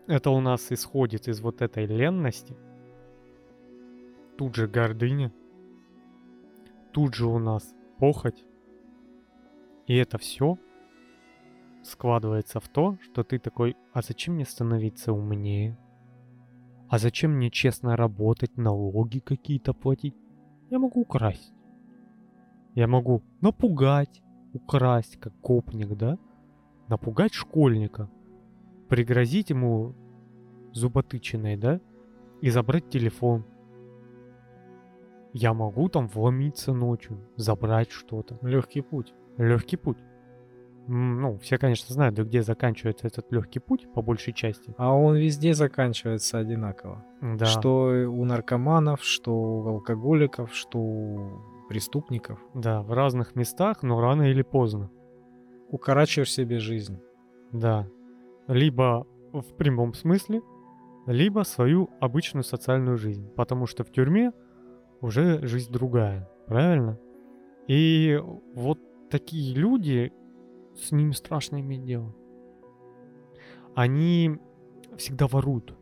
[0.08, 2.58] Это у нас исходит из вот этой ленности.
[4.38, 5.32] Тут же гордыня.
[6.92, 8.44] Тут же у нас похоть.
[9.88, 10.58] И это все
[11.84, 15.78] складывается в то, что ты такой, а зачем мне становиться умнее?
[16.90, 20.16] А зачем мне честно работать, налоги какие-то платить?
[20.70, 21.54] Я могу украсть.
[22.76, 24.22] Я могу напугать,
[24.54, 26.18] украсть, как копник, да?
[26.88, 28.10] Напугать школьника,
[28.90, 29.96] пригрозить ему
[30.72, 31.80] зуботычиной, да?
[32.42, 33.46] И забрать телефон.
[35.34, 38.38] Я могу там вломиться ночью, забрать что-то.
[38.42, 39.14] Легкий путь.
[39.38, 39.98] Легкий путь.
[40.88, 44.74] Ну, все, конечно, знают, да где заканчивается этот легкий путь, по большей части.
[44.78, 47.06] А он везде заканчивается одинаково.
[47.22, 47.46] Да.
[47.46, 52.40] Что у наркоманов, что у алкоголиков, что у преступников.
[52.54, 54.92] Да, в разных местах, но рано или поздно.
[55.70, 57.00] Укорачиваешь себе жизнь.
[57.52, 57.88] Да.
[58.48, 60.42] Либо в прямом смысле,
[61.08, 64.32] либо свою обычную социальную жизнь, потому что в тюрьме
[65.02, 67.00] уже жизнь другая, правильно?
[67.68, 68.20] И
[68.54, 70.12] вот такие люди,
[70.76, 72.14] с ними страшно иметь дело.
[73.76, 74.38] Они
[74.98, 75.74] всегда воруют.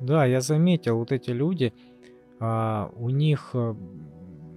[0.00, 1.72] Да, я заметил, вот эти люди,
[2.40, 3.74] а, у них, э,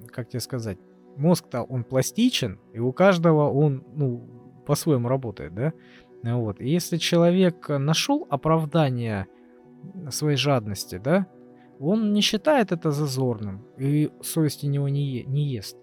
[0.08, 0.78] как тебе сказать,
[1.15, 5.74] мозг-то он пластичен, и у каждого он, ну, по-своему работает, да?
[6.24, 6.62] Вот.
[6.62, 9.26] И если человек нашел оправдание
[10.10, 11.26] своей жадности, да,
[11.80, 15.78] он не считает это зазорным, и совесть у него не, не ест.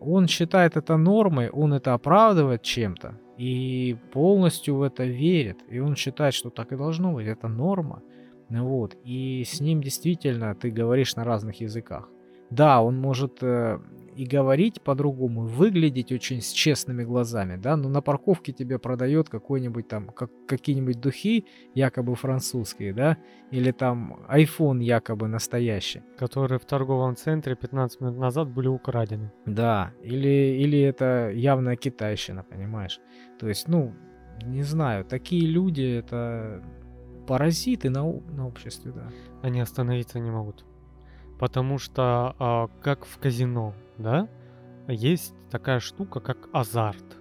[0.00, 5.58] Он считает это нормой, он это оправдывает чем-то и полностью в это верит.
[5.70, 8.02] И он считает, что так и должно быть, это норма.
[8.48, 8.96] Вот.
[9.04, 12.08] И с ним действительно ты говоришь на разных языках.
[12.50, 13.78] Да, он может э,
[14.18, 19.86] и говорить по-другому, выглядеть очень с честными глазами, да, но на парковке тебе продает какой-нибудь
[19.86, 23.16] там, как, какие-нибудь духи, якобы французские, да,
[23.52, 26.02] или там iPhone якобы настоящий.
[26.18, 29.30] Которые в торговом центре 15 минут назад были украдены.
[29.46, 33.00] Да, или, или это явная китайщина, понимаешь?
[33.38, 33.94] То есть, ну,
[34.42, 36.60] не знаю, такие люди это
[37.28, 39.12] паразиты на, на обществе, да.
[39.42, 40.64] Они остановиться не могут.
[41.38, 44.28] Потому что, а, как в казино, да,
[44.88, 47.18] есть такая штука, как азарт.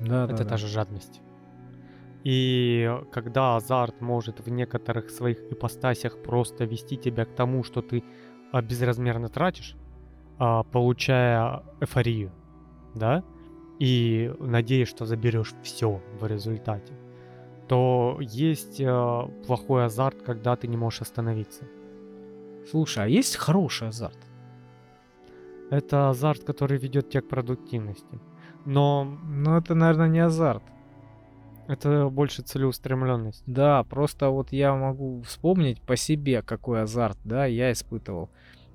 [0.00, 0.56] Да, Это да, та да.
[0.56, 1.20] же жадность.
[2.24, 8.02] И когда азарт может в некоторых своих ипостасях просто вести тебя к тому, что ты
[8.62, 9.76] безразмерно тратишь,
[10.38, 12.32] а, получая эйфорию,
[12.94, 13.22] да,
[13.78, 16.94] и надеясь, что заберешь все в результате,
[17.68, 21.64] то есть а, плохой азарт, когда ты не можешь остановиться.
[22.70, 24.18] Слушай, а есть хороший азарт?
[25.74, 28.20] Это азарт, который ведет тебя к продуктивности.
[28.64, 30.62] Но Ну, это, наверное, не азарт.
[31.68, 33.42] это больше целеустремленность.
[33.46, 38.28] Да, просто вот я могу вспомнить по себе, какой азарт, да, я испытывал.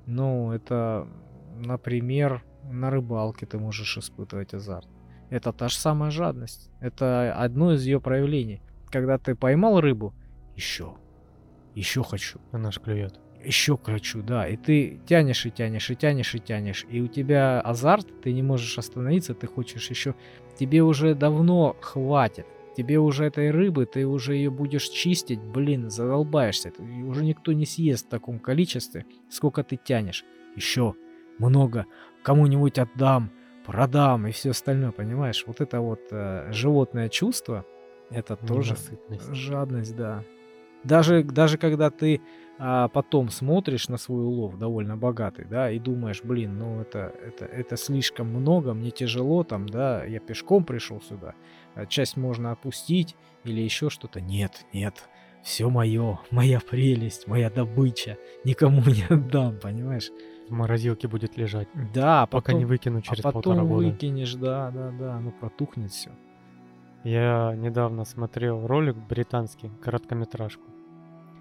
[0.08, 1.08] Ну, это,
[1.56, 4.88] например, на рыбалке ты можешь испытывать азарт.
[5.30, 6.72] Это та же самая жадность.
[6.82, 8.62] Это одно из ее проявлений.
[8.92, 10.14] Когда ты поймал рыбу,
[10.56, 10.96] еще,
[11.76, 13.20] еще хочу, Она ж клюет.
[13.44, 14.48] Еще хочу, да.
[14.48, 16.86] И ты тянешь и тянешь, и тянешь, и тянешь.
[16.90, 20.16] И у тебя азарт, ты не можешь остановиться, ты хочешь еще.
[20.58, 22.46] Тебе уже давно хватит.
[22.76, 26.72] Тебе уже этой рыбы, ты уже ее будешь чистить, блин, задолбаешься.
[26.72, 30.24] Ты- Уже никто не съест в таком количестве, сколько ты тянешь.
[30.56, 30.94] Еще
[31.40, 31.86] много.
[32.24, 33.32] Кому-нибудь отдам,
[33.66, 35.44] продам и все остальное, понимаешь?
[35.48, 37.66] Вот это вот э, животное чувство,
[38.12, 39.34] это тоже Ненасытность.
[39.34, 40.24] Жадность, да.
[40.84, 42.22] Даже, даже когда ты
[42.58, 47.46] а, потом смотришь на свой улов, довольно богатый, да, и думаешь, блин, ну это, это,
[47.46, 51.36] это слишком много, мне тяжело там, да, я пешком пришел сюда,
[51.76, 53.16] а часть можно опустить
[53.46, 54.20] или еще что-то.
[54.20, 55.10] Нет, нет,
[55.42, 60.12] все мое, моя прелесть, моя добыча, никому не отдам, понимаешь?
[60.50, 61.68] В морозилке будет лежать.
[61.94, 63.88] Да, Пока не потом, выкину а через полтора потом года.
[63.88, 66.10] выкинешь, да, да, да, оно протухнет все.
[67.04, 70.64] Я недавно смотрел ролик британский, короткометражку.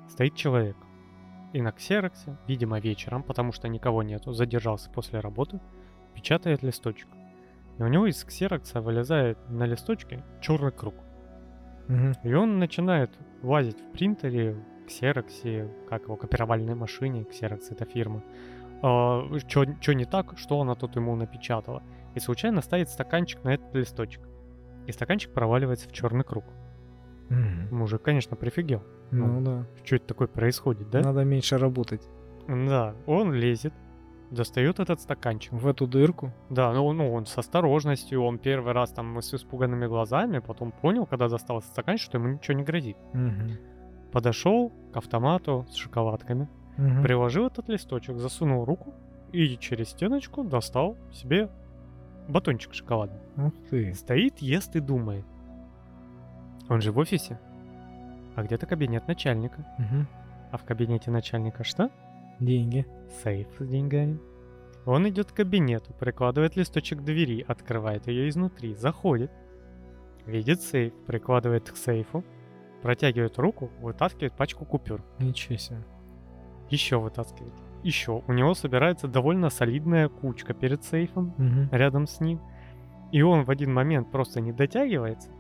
[0.09, 0.77] Стоит человек.
[1.53, 5.61] И на ксероксе, видимо вечером, потому что никого нету, задержался после работы,
[6.15, 7.09] печатает листочек.
[7.79, 10.95] И у него из ксерокса вылезает на листочке черный круг.
[12.23, 13.11] И он начинает
[13.43, 18.23] лазить в принтере, ксероксе, как его, копировальной машине, ксерокс это фирма.
[18.81, 21.83] Что не так, что она тут ему напечатала.
[22.15, 24.23] И случайно ставит стаканчик на этот листочек.
[24.87, 26.45] И стаканчик проваливается в черный круг.
[27.71, 28.83] Мужик, конечно, прифигел.
[29.11, 31.01] Ну да, Что это такое происходит, да?
[31.01, 32.03] надо меньше работать.
[32.47, 33.73] Да, он лезет,
[34.31, 35.53] достает этот стаканчик.
[35.53, 36.33] В эту дырку.
[36.51, 41.07] Да, ну, ну он с осторожностью, он первый раз там с испуганными глазами, потом понял,
[41.07, 42.97] когда достал этот стаканчик, что ему ничего не грозит.
[43.13, 43.59] Мгм.
[44.13, 47.03] Подошел к автомату с шоколадками, Мгм.
[47.03, 48.95] приложил этот листочек, засунул руку
[49.33, 51.51] и через стеночку достал себе
[52.29, 53.21] батончик шоколадный.
[53.37, 53.93] Ух ты.
[53.95, 55.25] Стоит, ест и думает.
[56.69, 57.39] Он же в офисе.
[58.37, 59.65] А где-то кабинет начальника.
[59.79, 60.07] Мгм.
[60.51, 61.91] А в кабинете начальника что?
[62.41, 62.87] Деньги.
[63.23, 64.19] Сейф с деньгами.
[64.87, 69.31] Он идет к кабинету, прикладывает листочек к двери, открывает ее изнутри, заходит.
[70.25, 72.25] Видит сейф, прикладывает к сейфу,
[72.83, 75.03] протягивает руку, вытаскивает пачку купюр.
[75.19, 75.79] Ничего себе.
[76.71, 77.53] Еще вытаскивает.
[77.83, 78.23] Еще.
[78.27, 81.69] У него собирается довольно солидная кучка перед сейфом, Мгм.
[81.73, 82.41] рядом с ним.
[83.11, 85.31] И он в один момент просто не дотягивается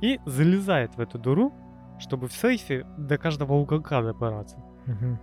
[0.00, 1.52] и залезает в эту дуру,
[1.98, 4.56] чтобы в сейфе до каждого уголка добраться.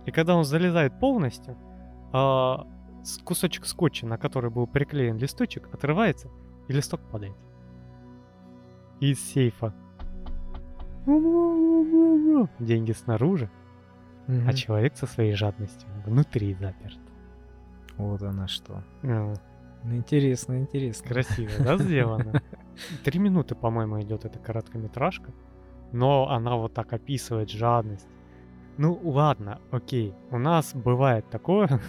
[0.06, 1.56] И когда он залезает полностью,
[2.12, 2.66] а,
[3.24, 6.28] кусочек скотча, на который был приклеен листочек, отрывается,
[6.68, 7.36] и листок падает.
[9.00, 9.74] Из сейфа.
[12.58, 13.50] Деньги снаружи,
[14.28, 16.98] а человек со своей жадностью внутри заперт.
[17.96, 18.82] Вот она что.
[19.02, 19.34] А,
[19.84, 21.08] Интересно, интересно.
[21.08, 22.42] Красиво, да, сделано?
[23.04, 25.32] Три минуты, по-моему, идет эта короткометражка,
[25.92, 28.08] но она вот так описывает жадность.
[28.78, 31.80] Ну, ладно, окей, у нас бывает такое,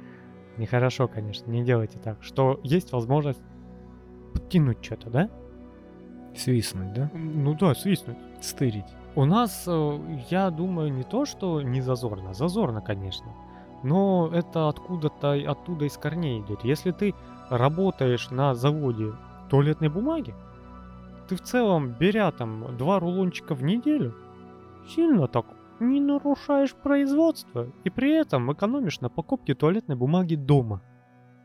[0.56, 3.42] нехорошо, конечно, не делайте так, что есть возможность
[4.32, 5.30] подтянуть что-то, да?
[6.34, 7.10] Свистнуть, да?
[7.14, 8.16] Ну да, свистнуть.
[8.40, 8.86] Стырить.
[9.14, 9.98] У нас, э,
[10.30, 13.26] я думаю, не то, что не зазорно, зазорно, конечно,
[13.82, 16.64] но это откуда-то, оттуда из корней идет.
[16.64, 17.14] Если ты
[17.50, 19.12] работаешь на заводе
[19.50, 20.34] туалетной бумаги,
[21.28, 24.14] ты в целом, беря там два рулончика в неделю,
[24.88, 25.46] сильно так
[25.80, 30.82] не нарушаешь производство и при этом экономишь на покупке туалетной бумаги дома.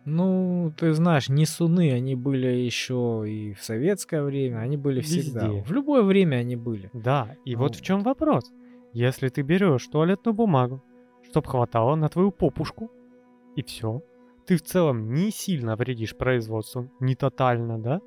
[0.05, 5.47] Ну, ты знаешь, несуны, они были еще и в советское время, они были всегда.
[5.47, 5.63] Везде.
[5.63, 6.89] В любое время они были.
[6.93, 7.85] Да, и вот в Вот.
[7.85, 8.49] чем вопрос.
[8.93, 10.81] Если ты берешь туалетную бумагу,
[11.29, 12.91] чтоб хватало на твою попушку,
[13.55, 14.01] и все,
[14.45, 18.01] ты в целом не сильно вредишь производству, не тотально, да?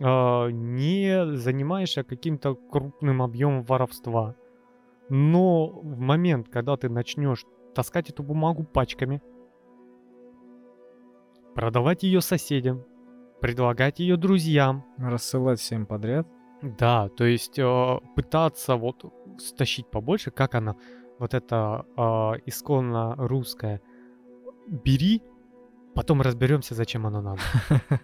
[0.00, 4.34] А, не занимаешься каким-то крупным объемом воровства.
[5.08, 9.22] Но в момент, когда ты начнешь таскать эту бумагу пачками,
[11.54, 12.84] продавать ее соседям,
[13.40, 16.26] предлагать ее друзьям, Рассылать всем подряд.
[16.62, 19.04] да, то есть э, пытаться вот
[19.38, 20.76] стащить побольше, как она,
[21.18, 22.00] вот это э,
[22.46, 23.80] исконно русская.
[24.68, 25.22] Бери,
[25.94, 27.40] потом разберемся, зачем оно надо.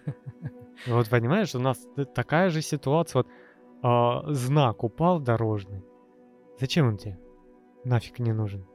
[0.87, 3.27] Вот понимаешь, у нас такая же ситуация, вот
[4.27, 5.83] э, знак упал дорожный.
[6.59, 7.17] Зачем он тебе?
[7.85, 8.65] Нафиг не нужен.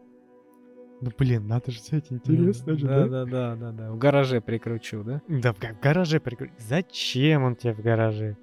[1.01, 3.24] Ну блин, надо же взять, интересно же, да, да?
[3.24, 3.92] да, да, да.
[3.92, 5.22] В гараже прикручу, да?
[5.29, 8.37] Да, в га- в гараже прикру- Зачем он тебе в гараже?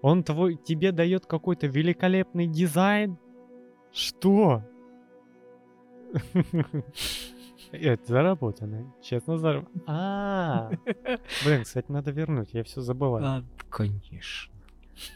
[0.00, 3.18] Он твой, тебе дает какой-то великолепный дизайн?
[3.92, 4.62] Что?
[7.72, 8.92] Это заработано.
[9.02, 9.82] Честно заработано.
[9.86, 10.70] А,
[11.44, 13.24] блин, кстати, надо вернуть, я все забываю.
[13.24, 14.52] А, конечно.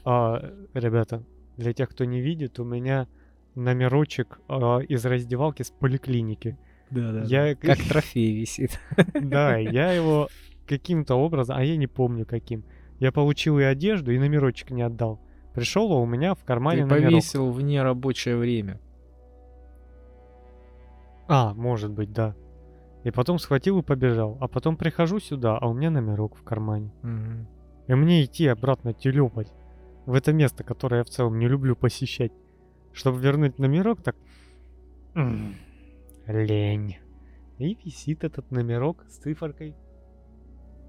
[0.05, 1.23] А, ребята,
[1.57, 3.09] для тех, кто не видит, у меня
[3.55, 6.57] номерочек а, из раздевалки с поликлиники.
[6.91, 7.23] Да, да.
[7.25, 7.55] Я-.
[7.57, 8.81] Как трофей висит.
[9.15, 10.29] Да, я его
[10.67, 12.65] каким-то образом, а я не помню каким.
[12.99, 15.21] Я получил и одежду, и номерочек не отдал.
[15.55, 17.11] Пришел, а у меня в кармане Ты номерок.
[17.11, 18.81] повесил в нерабочее время.
[21.29, 22.35] А, может быть, да.
[23.05, 24.37] И потом схватил и побежал.
[24.41, 26.93] А потом прихожу сюда, а у меня номерок в кармане.
[27.03, 27.47] Мгм.
[27.87, 29.53] И мне идти обратно телепать
[30.07, 32.33] в это место, которое я в целом не люблю посещать.
[32.93, 34.17] Чтобы вернуть номерок, так...
[35.15, 35.55] м,
[36.27, 36.97] Лень.
[37.59, 39.75] И висит этот номерок с циферкой.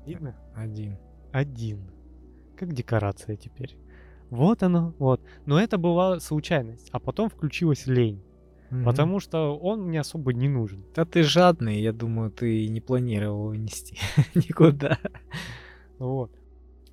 [0.05, 0.35] Видно?
[0.55, 0.97] Один.
[1.31, 1.91] один.
[2.55, 3.77] Как декорация теперь.
[4.29, 5.21] Вот оно, вот.
[5.45, 8.23] Но это была случайность, а потом включилась лень.
[8.69, 8.83] Мгм.
[8.85, 10.83] Потому что он мне особо не нужен.
[10.93, 13.97] Да ты жадный, я думаю, ты не планировал его нести
[14.35, 14.99] никуда.
[15.99, 16.31] Вот.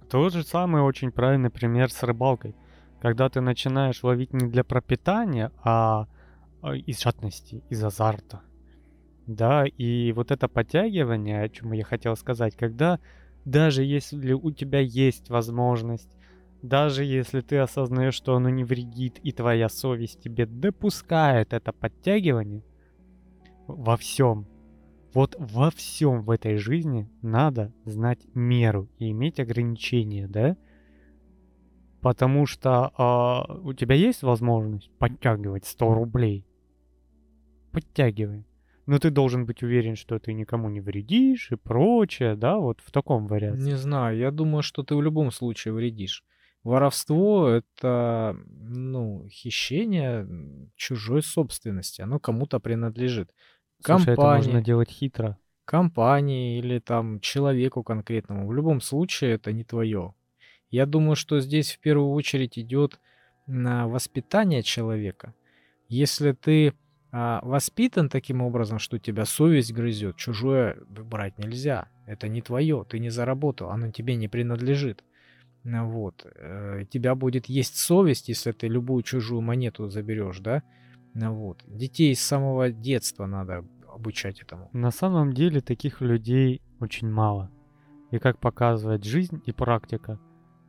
[0.09, 2.55] Тот же самый очень правильный пример с рыбалкой.
[3.01, 6.07] Когда ты начинаешь ловить не для пропитания, а
[6.65, 8.41] а, из жадности, из азарта.
[9.27, 13.01] Да, и вот это подтягивание, о чем я хотел сказать, когда
[13.45, 16.17] даже если у тебя есть возможность,
[16.65, 22.65] даже если ты осознаешь, что оно не вредит, и твоя совесть тебе допускает это подтягивание,
[23.67, 24.47] во всем,
[25.13, 30.57] вот во всем в этой жизни надо знать меру и иметь ограничения, да?
[32.01, 36.47] Потому что а, у тебя есть возможность подтягивать 100 рублей.
[37.73, 38.47] Подтягивай.
[38.87, 42.91] Но ты должен быть уверен, что ты никому не вредишь и прочее, да, вот в
[42.91, 43.63] таком варианте.
[43.63, 46.25] Не знаю, я думаю, что ты в любом случае вредишь.
[46.65, 50.27] Воровство— это, ну, хищение
[50.77, 52.01] чужой собственности.
[52.01, 53.31] Оно кому-то принадлежит.
[53.85, 54.65] Слушай, это можно компания.
[54.65, 55.39] делать хитро.
[55.67, 58.47] Компании или там человеку конкретному.
[58.47, 60.15] В любом случае это не твое.
[60.71, 62.99] Я думаю, что здесь в первую очередь идет
[63.47, 65.35] на воспитание человека.
[65.89, 66.73] Если ты
[67.13, 71.89] а, воспитан таким образом, что тебя совесть грызет, чужое брать нельзя.
[72.07, 75.05] Это не твое, ты не заработал, оно тебе не принадлежит.
[75.65, 76.27] Ну Вот.
[76.27, 80.63] э, Тебя будет есть совесть, если ты любую чужую монету заберешь, да?
[81.15, 81.65] Ну Вот.
[81.67, 84.69] Детей с самого детства надо обучать этому.
[84.73, 87.51] На самом деле таких людей очень мало.
[88.11, 90.21] И как показывает жизнь и практика,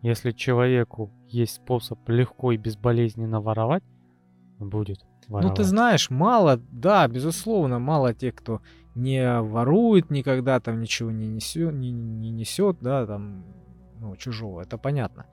[0.01, 3.83] если человеку есть способ легко и безболезненно воровать,
[4.59, 5.49] будет воровать.
[5.49, 8.61] Ну, ты знаешь, мало, да, безусловно, мало тех, кто
[8.93, 13.43] не ворует никогда, там ничего не несет, не, не несет, да, там,
[14.05, 15.25] ну, чужого, это понятно.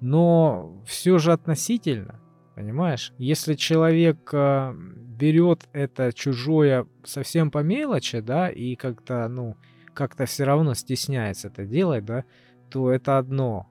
[0.00, 2.20] Но все же относительно.
[2.54, 3.12] Понимаешь?
[3.18, 9.56] Если человек э, берет это чужое совсем по мелочи, да, и как-то, ну,
[9.92, 12.24] как-то все равно стесняется это делать, да,
[12.70, 13.68] то это одно.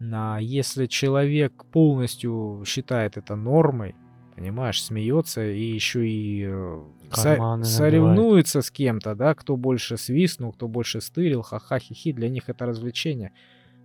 [0.00, 3.94] А если человек полностью считает это нормой,
[4.36, 10.68] понимаешь, смеется и еще и э, со- соревнуется с кем-то, да, кто больше свистнул, кто
[10.68, 13.32] больше стырил, ха-ха, хи-хи, для них это развлечение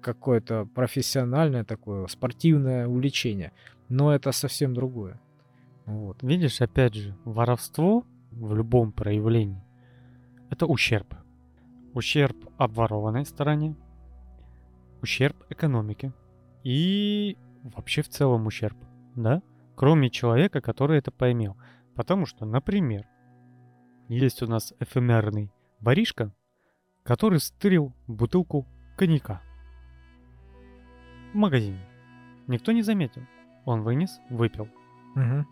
[0.02, 3.52] какое-то профессиональное такое, спортивное увлечение
[3.89, 5.20] но это совсем другое.
[5.86, 6.22] Вот.
[6.22, 9.64] Видишь, опять же, воровство в любом проявлении–
[10.50, 11.16] это ущерб.
[11.93, 13.76] Ущерб обворованной стороне,
[15.02, 16.14] ущерб экономике
[16.64, 18.78] и вообще в целом ущерб,
[19.16, 19.41] да?
[19.76, 21.56] Кроме человека, который это поймел.
[21.95, 23.08] Потому что, например,
[24.10, 26.34] есть у нас эфемерный воришка,
[27.04, 28.68] который стырил бутылку
[28.98, 29.41] коньяка
[31.38, 31.79] в магазине.
[32.47, 33.21] Никто не заметил.
[33.65, 34.67] Он вынес, выпил.
[35.15, 35.45] Угу.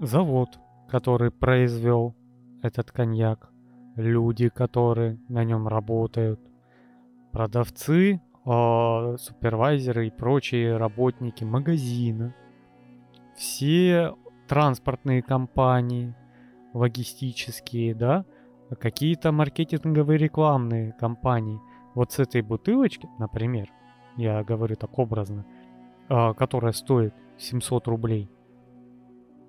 [0.00, 2.14] Завод, который произвел
[2.62, 3.50] этот коньяк,
[3.96, 6.40] люди, которые на нем работают,
[7.32, 12.34] продавцы, э, супервайзеры и прочие работники магазина,
[13.36, 14.14] все
[14.48, 16.14] транспортные компании,
[16.72, 18.24] логистические, да,
[18.80, 21.60] какие-то маркетинговые рекламные компании.
[21.94, 23.72] Вот с этой бутылочки, например,
[24.16, 25.46] я говорю так образно,
[26.08, 28.30] а, которая стоит 700 рублей,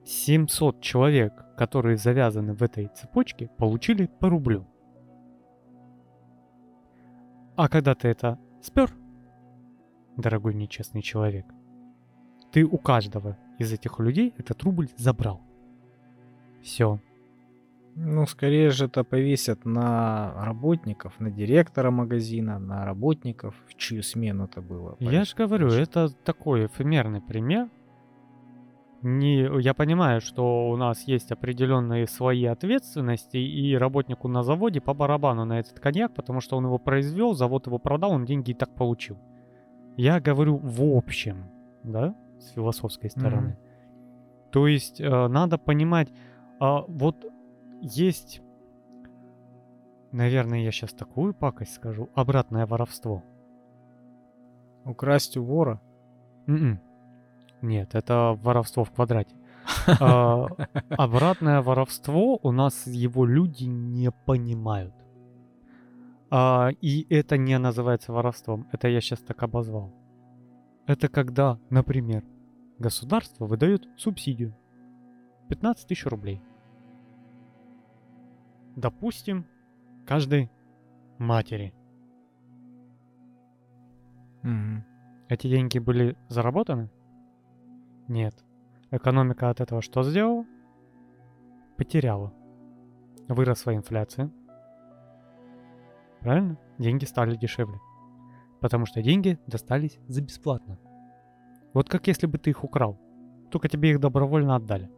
[0.06, 4.68] 700 человек, которые завязаны в этой цепочке, получили по рублю.
[7.56, 8.92] А когда ты это спер,
[10.18, 11.46] дорогой нечестный человек,
[12.52, 15.42] ты у каждого из этих людей этот рубль забрал.
[16.62, 17.00] Все.
[17.98, 24.46] Ну, скорее же это повесят на работников, на директора магазина, на работников, в чью смену
[24.46, 24.98] это было.
[25.00, 27.70] Я же говорю, это такой эфемерный пример.
[29.02, 34.94] Не, я понимаю, что у нас есть определенные свои ответственности, и работнику на заводе по
[34.94, 38.56] барабану на этот коньяк, потому что он его произвел, завод его продал, он деньги и
[38.56, 39.18] так получил.
[39.96, 41.46] Я говорю в общем,
[41.84, 43.50] да, с философской стороны.
[43.50, 44.52] Mm-hmm.
[44.52, 47.26] То есть э, надо понимать, э, вот
[47.82, 48.42] есть,
[50.12, 53.24] наверное, я сейчас такую пакость скажу, обратное воровство.
[54.86, 55.82] Украсть у вора?
[56.48, 56.56] Mm-mm.
[56.56, 56.82] М-м.
[57.62, 59.36] Нет, это воровство в квадрате.
[60.00, 60.48] А,
[60.90, 64.94] обратное воровство у нас его люди не понимают.
[66.32, 68.68] А, и это не называется воровством.
[68.72, 69.94] Это я сейчас так обозвал.
[70.88, 72.24] Это когда, например,
[72.78, 74.56] государство выдает субсидию
[75.50, 76.42] 15 тысяч рублей
[78.76, 79.46] допустим,
[80.06, 80.52] каждой
[81.18, 81.74] матери.
[84.44, 84.84] Угу.
[85.30, 86.90] Эти деньги были заработаны?
[88.08, 88.36] Нет.
[88.92, 90.46] Экономика от этого что сделала?
[91.78, 92.34] Потеряла.
[93.28, 94.32] Выросла инфляция.
[96.20, 96.58] Правильно?
[96.78, 97.80] Деньги стали дешевле.
[98.62, 100.78] Потому что деньги достались за бесплатно.
[101.74, 103.00] Вот как если бы ты их украл.
[103.52, 104.90] Только тебе их добровольно отдали.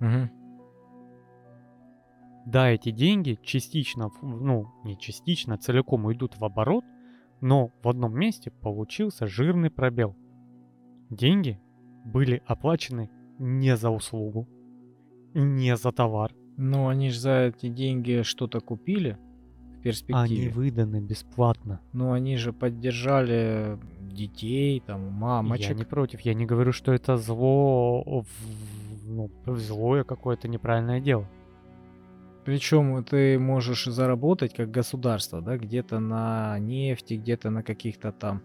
[0.00, 0.41] Угу.
[2.46, 6.84] Да, эти деньги частично, ну, не частично, целиком уйдут в оборот,
[7.40, 10.16] но в одном месте получился жирный пробел.
[11.10, 11.60] Деньги
[12.04, 14.48] были оплачены не за услугу,
[15.34, 16.32] не за товар.
[16.56, 19.18] Ну, они же за эти деньги что-то купили
[19.76, 20.42] в перспективе.
[20.42, 21.80] Они выданы бесплатно.
[21.92, 25.70] Ну, они же поддержали детей, там, мамочек.
[25.70, 28.24] Я не против, я не говорю, что это зло,
[29.06, 31.26] ну, злое какое-то неправильное дело.
[32.44, 38.42] Причем ты можешь заработать как государство, да, где-то на нефти, где-то на каких-то там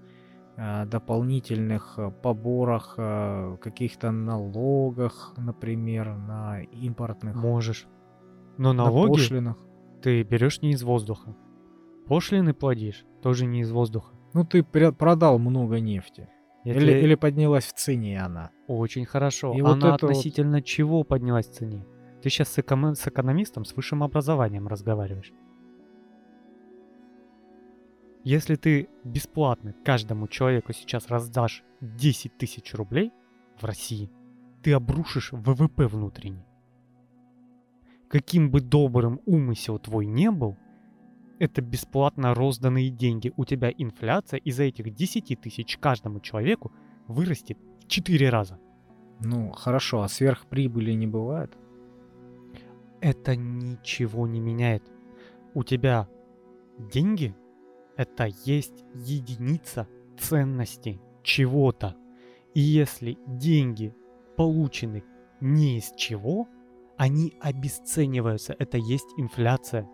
[0.55, 7.35] э, дополнительных поборах, э, каких-то налогах, например, на импортных.
[7.35, 7.87] Можешь.
[8.57, 9.57] Но налоги на пошлинах.
[10.03, 11.35] ты берешь не из воздуха.
[12.07, 14.13] Пошлины платишь тоже не из воздуха.
[14.33, 16.29] Ну ты продал много нефти.
[16.63, 18.51] или, или поднялась в цене она.
[18.67, 19.53] Очень хорошо.
[19.53, 20.65] И она вот относительно вот...
[20.65, 21.85] чего поднялась в цене?
[22.21, 25.33] Ты сейчас с, эко- с экономистом с высшим образованием разговариваешь.
[28.23, 33.13] Если ты бесплатно каждому человеку сейчас раздашь 10 тысяч рублей
[33.59, 34.11] в России,
[34.63, 36.45] ты обрушишь ВВП внутренний.
[38.09, 40.57] Каким бы добрым умысел твой не был,
[41.39, 43.31] это бесплатно розданные деньги.
[43.37, 46.71] У тебя инфляция из-за этих 10 тысяч каждому человеку
[47.07, 48.59] вырастет в 4 раза.
[49.19, 51.55] Ну, хорошо, а сверхприбыли не бывает?
[53.01, 54.83] Это ничего не меняет.
[55.53, 56.07] У тебя
[56.77, 57.35] деньги—
[57.97, 59.87] это есть единица
[60.19, 61.95] ценности чего-то.
[62.53, 63.95] И если деньги
[64.35, 65.03] получены
[65.41, 66.47] не из чего,
[66.97, 68.55] они обесцениваются.
[68.57, 69.87] Это есть инфляция.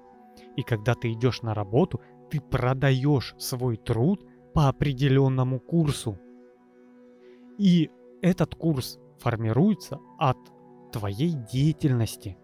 [0.55, 6.17] И когда ты идешь на работу, ты продаешь свой труд по определенному курсу.
[7.57, 7.91] И
[8.21, 10.37] этот курс формируется от
[10.91, 12.37] твоей деятельности.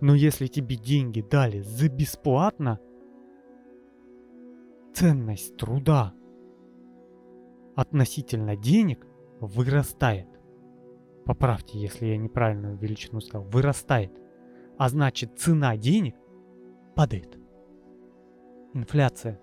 [0.00, 2.78] Но если тебе деньги дали за бесплатно,
[4.94, 6.14] ценность труда
[7.76, 9.06] относительно денег
[9.40, 10.28] вырастает.
[11.24, 13.46] Поправьте, если я неправильную величину сказал.
[13.48, 14.12] Вырастает.
[14.78, 16.16] А значит, цена денег
[16.94, 17.38] падает.
[18.74, 19.40] Инфляция.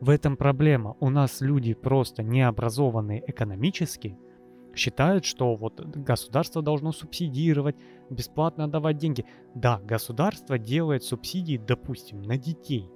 [0.00, 0.96] В этом проблема.
[1.00, 4.18] У нас люди просто необразованные экономически
[4.76, 7.76] считают, что вот государство должно субсидировать,
[8.10, 9.24] бесплатно давать деньги.
[9.54, 12.90] Да, государство делает субсидии, допустим, на детей.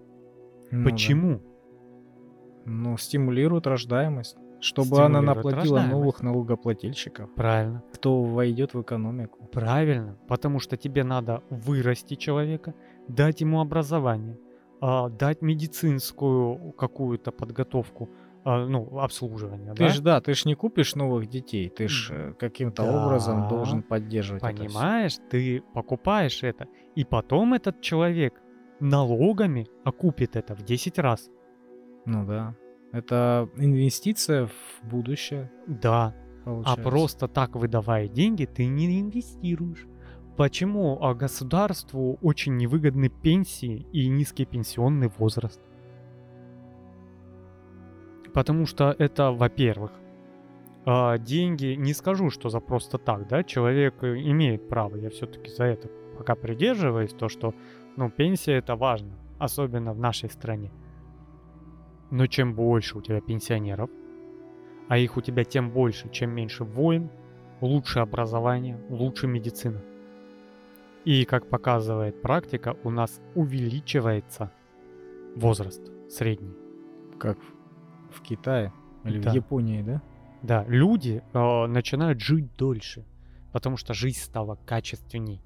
[0.70, 1.39] Ну, Почему?
[1.39, 1.45] Да.
[2.66, 4.37] Ну, стимулирует рождаемость.
[4.61, 7.33] Чтобы она наплатила новых налогоплательщиков.
[7.35, 7.83] Правильно.
[7.93, 9.49] Кто войдет в экономику.
[9.53, 10.18] Правильно.
[10.26, 12.74] Потому что тебе надо вырасти человека,
[13.07, 14.37] дать ему образование,
[14.81, 18.11] а, дать медицинскую какую-то подготовку,
[18.57, 19.74] ну, обслуживание.
[19.74, 19.88] Ты да?
[19.88, 23.07] ж да, ты ж не купишь новых детей, ты ж э, каким-то да.
[23.07, 24.42] образом должен поддерживать.
[24.42, 28.34] Понимаешь, это ты покупаешь это, и потом этот человек
[28.80, 31.30] налогами окупит это в 10 раз.
[32.07, 32.55] Ну да.
[32.92, 35.51] Это инвестиция в будущее.
[35.66, 36.14] Да.
[36.44, 36.80] А получается.
[36.80, 39.86] А просто так выдавая деньги, ты не инвестируешь.
[40.36, 45.61] Почему а государству очень невыгодны пенсии и низкий пенсионный возраст?
[48.39, 49.91] Потому что это, во-первых,
[50.86, 55.64] а, деньги, не скажу, что за просто так, да, человек имеет право, я все-таки за
[55.64, 57.53] это пока придерживаюсь, то, что,
[57.97, 60.70] ну, пенсия это важно, особенно в нашей стране.
[62.12, 63.91] Но чем больше у тебя пенсионеров,
[64.86, 67.11] а их у тебя тем больше, чем меньше войн,
[67.61, 69.82] лучше образование, лучше медицина.
[71.05, 74.53] И, как показывает практика, у нас увеличивается
[75.34, 76.55] возраст средний.
[77.18, 77.36] Как
[78.11, 78.72] в Китае
[79.04, 79.30] или да.
[79.30, 80.02] в Японии, да?
[80.42, 83.04] Да, люди э, начинают жить дольше,
[83.52, 85.42] потому что жизнь стала качественней.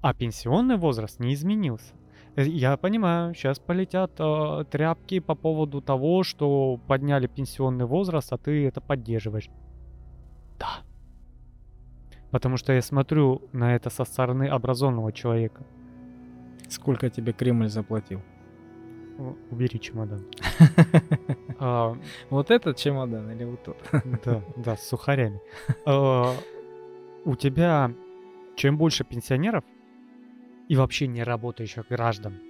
[0.00, 1.94] А пенсионный возраст не изменился.
[2.36, 8.38] Э, я понимаю, сейчас полетят э, тряпки по поводу того, что подняли пенсионный возраст, а
[8.38, 9.50] ты это поддерживаешь.
[10.58, 10.84] Да.
[12.30, 15.64] Потому что я смотрю на это со стороны образованного человека.
[16.68, 18.22] Сколько тебе Кремль заплатил?
[19.50, 20.24] Убери чемодан.
[21.64, 21.96] А,
[22.28, 23.76] вот этот чемодан или вот тот?
[24.24, 25.40] Да, да, с сухарями.
[25.86, 26.34] А,
[27.24, 27.94] у тебя
[28.56, 29.64] чем больше пенсионеров,
[30.68, 32.40] и вообще не работающих граждан,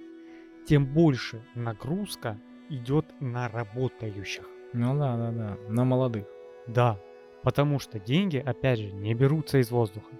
[0.67, 2.39] тем больше нагрузка
[2.69, 4.47] идет на работающих.
[4.73, 6.25] Ну да, да, да, на молодых.
[6.67, 6.99] Да,
[7.43, 10.15] потому что деньги, опять же, не берутся из воздуха.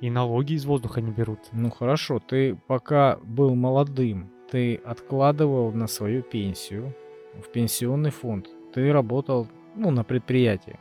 [0.00, 1.50] И налоги из воздуха не берутся.
[1.52, 6.94] Ну хорошо, ты пока был молодым, ты откладывал на свою пенсию
[7.34, 8.48] в пенсионный фонд.
[8.72, 9.46] Ты работал
[9.76, 10.78] ну, на предприятии,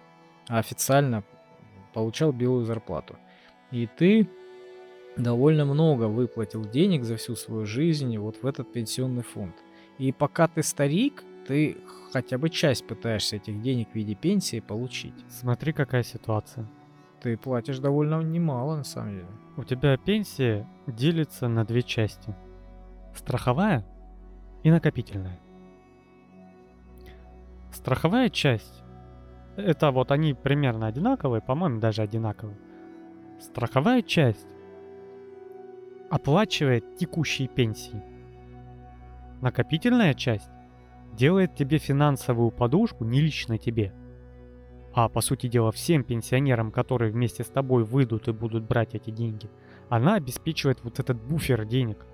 [0.48, 1.24] а официально
[1.94, 3.16] получал белую зарплату.
[3.72, 4.30] И ты
[5.18, 9.56] довольно много выплатил денег за всю свою жизнь вот в этот пенсионный фонд.
[9.98, 11.78] И пока ты старик, ты
[12.12, 15.16] хотя бы часть пытаешься этих денег в виде пенсии получить.
[15.30, 16.68] Смотри, какая ситуация.
[17.22, 19.28] Ты платишь довольно немало, на самом деле.
[19.58, 22.36] У тебя пенсия делится на две части.
[23.18, 23.84] Страховая
[24.62, 25.40] и накопительная.
[27.72, 28.84] Страховая часть,
[29.56, 32.58] это вот они примерно одинаковые, по-моему, даже одинаковые.
[33.40, 34.48] Страховая часть
[36.12, 38.04] оплачивает текущие пенсии.
[39.42, 40.52] Накопительная часть
[41.14, 43.94] делает тебе финансовую подушку не лично тебе,
[44.94, 49.10] а по сути дела всем пенсионерам, которые вместе с тобой выйдут и будут брать эти
[49.10, 49.50] деньги,
[49.90, 52.06] она обеспечивает вот этот буфер денег,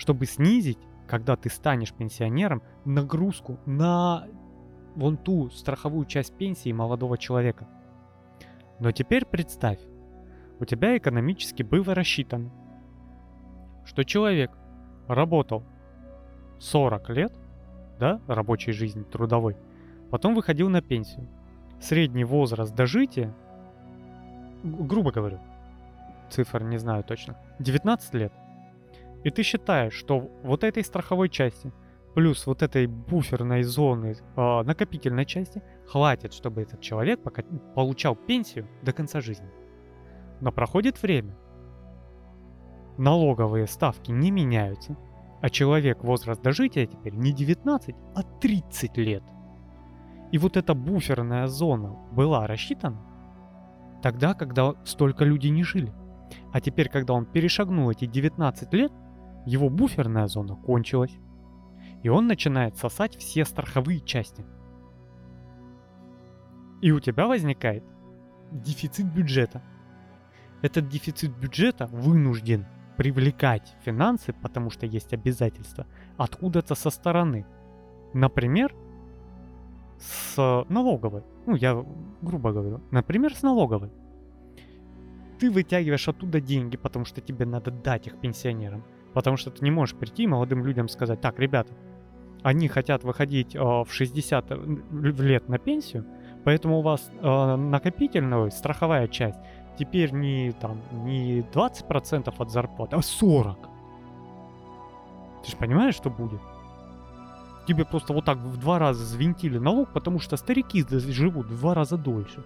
[0.00, 4.26] чтобы снизить, когда ты станешь пенсионером, нагрузку на
[4.96, 7.68] вон ту страховую часть пенсии молодого человека.
[8.78, 9.78] Но теперь представь,
[10.58, 12.50] у тебя экономически было рассчитано,
[13.84, 14.50] что человек
[15.06, 15.64] работал
[16.60, 17.38] 40 лет,
[17.98, 19.58] да, рабочей жизни, трудовой,
[20.10, 21.28] потом выходил на пенсию.
[21.78, 23.34] Средний возраст дожития,
[24.64, 25.40] грубо говорю,
[26.30, 28.32] цифр не знаю точно, 19 лет.
[29.24, 31.72] И ты считаешь, что вот этой страховой части
[32.14, 37.42] плюс вот этой буферной зоны э, накопительной части хватит, чтобы этот человек пока
[37.74, 39.48] получал пенсию до конца жизни.
[40.40, 41.36] Но проходит время,
[42.98, 44.96] налоговые ставки не меняются,
[45.40, 49.22] а человек возраст дожития теперь не 19, а 30 лет.
[50.32, 53.00] И вот эта буферная зона была рассчитана
[54.02, 55.92] тогда, когда столько людей не жили.
[56.52, 58.92] А теперь, когда он перешагнул эти 19 лет,
[59.46, 61.16] его буферная зона кончилась.
[62.02, 64.44] И он начинает сосать все страховые части.
[66.80, 67.84] И у тебя возникает
[68.50, 69.62] дефицит бюджета.
[70.62, 72.66] Этот дефицит бюджета вынужден
[72.96, 75.86] привлекать финансы, потому что есть обязательства,
[76.16, 77.46] откуда-то со стороны.
[78.12, 78.74] Например,
[79.98, 81.22] с налоговой.
[81.46, 81.84] Ну, я
[82.22, 82.80] грубо говорю.
[82.90, 83.90] Например, с налоговой.
[85.38, 88.84] Ты вытягиваешь оттуда деньги, потому что тебе надо дать их пенсионерам.
[89.14, 91.72] Потому что ты не можешь прийти молодым людям сказать, так, ребята,
[92.42, 94.50] они хотят выходить э, в 60
[94.92, 96.06] лет на пенсию,
[96.44, 99.38] поэтому у вас э, накопительная, страховая часть
[99.78, 103.56] теперь не, там, не 20% от зарплаты, а 40%.
[105.42, 106.40] Ты же понимаешь, что будет?
[107.66, 111.74] Тебе просто вот так в два раза звентили налог, потому что старики живут в два
[111.74, 112.44] раза дольше.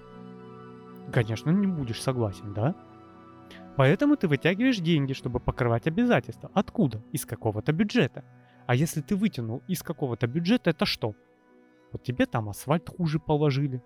[1.13, 2.75] Конечно, не будешь согласен, да?
[3.77, 6.51] Поэтому ты вытягиваешь деньги, чтобы покрывать обязательства.
[6.55, 7.03] Откуда?
[7.13, 8.25] Из какого-то бюджета.
[8.67, 11.15] А если ты вытянул из какого-то бюджета, это что?
[11.93, 13.83] Вот тебе там асфальт хуже положили.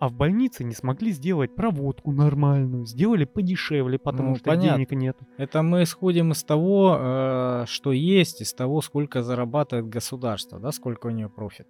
[0.00, 4.76] А в больнице не смогли сделать проводку нормальную, сделали подешевле, потому ну, что понятно.
[4.76, 5.16] денег нет.
[5.38, 11.06] Это мы исходим из того, э, что есть, из того, сколько зарабатывает государство, да, сколько
[11.06, 11.68] у нее профит.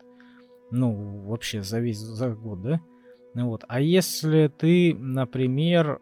[0.70, 2.80] Ну, вообще за весь за год, да?
[3.34, 3.64] Ну вот.
[3.68, 6.00] А если ты, например,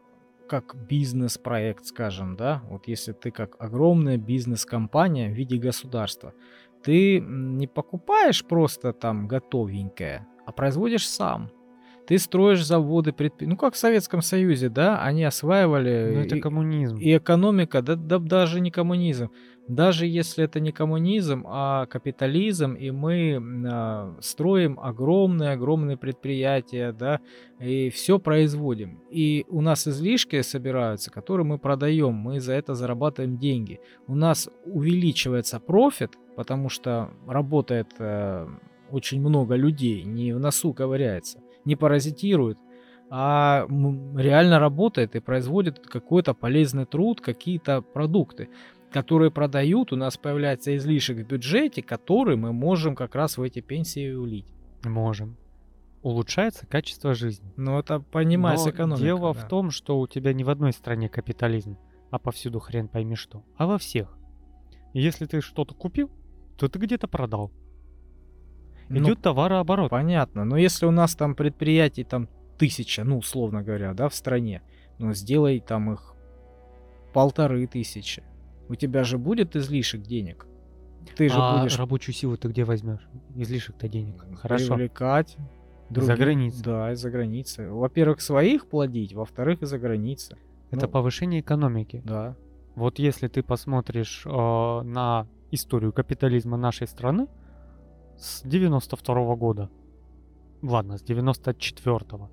[0.52, 6.34] как бизнес-проект, скажем, да, вот если ты как огромная бизнес-компания в виде государства,
[6.82, 11.50] ты не покупаешь просто там готовенькое, а производишь сам.
[12.06, 13.46] Ты строишь заводы, предпри...
[13.46, 16.12] ну как в Советском Союзе, да, они осваивали...
[16.14, 16.96] Ну это и, коммунизм.
[16.96, 19.30] И экономика, да, да даже не коммунизм.
[19.68, 27.20] Даже если это не коммунизм, а капитализм, и мы э, строим огромные-огромные предприятия, да,
[27.60, 29.00] и все производим.
[29.08, 33.78] И у нас излишки собираются, которые мы продаем, мы за это зарабатываем деньги.
[34.08, 38.48] У нас увеличивается профит, потому что работает э,
[38.90, 42.58] очень много людей, не в носу ковыряется не паразитирует,
[43.10, 43.66] а
[44.16, 48.48] реально работает и производит какой-то полезный труд, какие-то продукты,
[48.90, 53.60] которые продают, у нас появляется излишек в бюджете, который мы можем как раз в эти
[53.60, 54.46] пенсии улить.
[54.84, 55.36] Можем.
[56.02, 57.52] Улучшается качество жизни.
[57.56, 59.04] Ну, это понимается экономика.
[59.04, 59.40] Дело да.
[59.40, 61.78] в том, что у тебя не в одной стране капитализм,
[62.10, 64.16] а повсюду хрен пойми что, а во всех.
[64.92, 66.10] И если ты что-то купил,
[66.56, 67.52] то ты где-то продал.
[68.88, 69.90] Ну, Идет товарооборот.
[69.90, 70.44] Понятно.
[70.44, 72.28] Но если у нас там предприятий там
[72.58, 74.62] тысяча, ну, условно говоря, да, в стране,
[74.98, 76.14] ну, сделай там их
[77.12, 78.22] полторы тысячи.
[78.68, 80.46] У тебя же будет излишек денег.
[81.16, 81.78] Ты же а будешь...
[81.78, 83.06] рабочую силу ты где возьмешь?
[83.34, 84.24] Излишек-то денег.
[84.38, 84.74] Хорошо.
[84.74, 85.36] Привлекать.
[85.90, 86.06] Других...
[86.06, 86.62] За границей.
[86.64, 87.68] Да, из-за границы.
[87.68, 90.36] Во-первых, своих плодить, во-вторых, из-за границы.
[90.70, 92.02] Это ну, повышение экономики.
[92.04, 92.34] Да.
[92.74, 97.26] Вот если ты посмотришь э, на историю капитализма нашей страны,
[98.22, 99.68] с 92 -го года,
[100.62, 102.28] ладно, с 94 -го,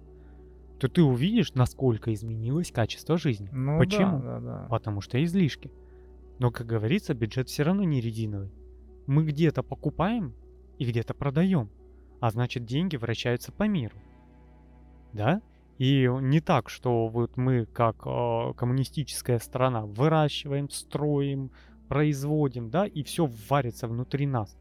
[0.79, 3.49] то ты увидишь, насколько изменилось качество жизни.
[3.51, 4.19] Ну, Почему?
[4.19, 4.67] Да, да, да.
[4.69, 5.71] Потому что излишки.
[6.37, 8.51] Но, как говорится, бюджет все равно не резиновый.
[9.07, 10.35] Мы где-то покупаем
[10.77, 11.69] и где-то продаем.
[12.21, 13.97] А значит, деньги вращаются по миру.
[15.11, 15.41] Да?
[15.79, 21.51] И не так, что вот мы, как э, коммунистическая страна, выращиваем, строим,
[21.87, 24.57] производим, да, и все варится внутри нас.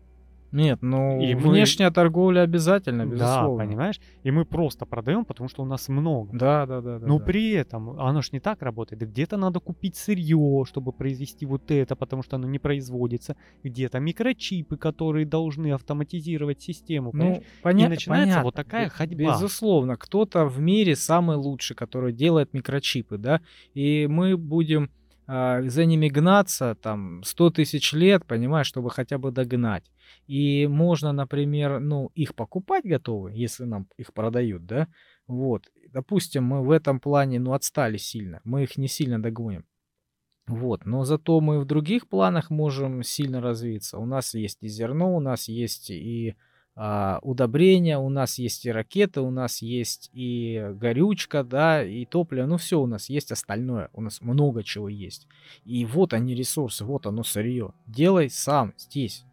[0.53, 1.93] Нет, ну и внешняя мы...
[1.93, 3.65] торговля обязательно, безусловно.
[3.65, 4.01] Да, понимаешь?
[4.23, 6.37] И мы просто продаем, потому что у нас много.
[6.37, 6.99] Да, да, да.
[7.01, 9.03] Но да, при этом оно ж не так работает.
[9.03, 13.37] Где-то надо купить сырье, чтобы произвести вот это, потому что оно не производится.
[13.63, 17.11] Где-то микрочипы, которые должны автоматизировать систему.
[17.13, 17.87] Ну, поня...
[17.87, 18.45] И начинается понятно.
[18.45, 19.33] вот такая ходьба.
[19.35, 23.41] Безусловно, кто-то в мире самый лучший, который делает микрочипы, да,
[23.75, 24.91] и мы будем
[25.29, 29.85] за ними гнаться там 100 тысяч лет, понимаешь, чтобы хотя бы догнать.
[30.27, 34.89] И можно, например, ну, их покупать готовы, если нам их продают, да,
[35.27, 35.71] вот.
[35.91, 39.67] Допустим, мы в этом плане, ну, отстали сильно, мы их не сильно догоним.
[40.47, 43.99] Вот, но зато мы в других планах можем сильно развиться.
[43.99, 46.37] У нас есть и зерно, у нас есть и
[46.81, 52.47] а, удобрения, у нас есть и ракеты, у нас есть и горючка, да, и топливо,
[52.47, 55.27] ну все у нас есть остальное, у нас много чего есть.
[55.65, 57.73] И вот они ресурсы, вот оно сырье.
[57.89, 59.25] Делай сам здесь.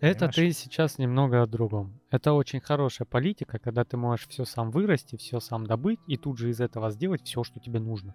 [0.00, 0.34] Это Понимаешь?
[0.34, 1.98] ты сейчас немного о другом.
[2.10, 6.36] Это очень хорошая политика, когда ты можешь все сам вырасти, все сам добыть и тут
[6.36, 8.14] же из этого сделать все, что тебе нужно.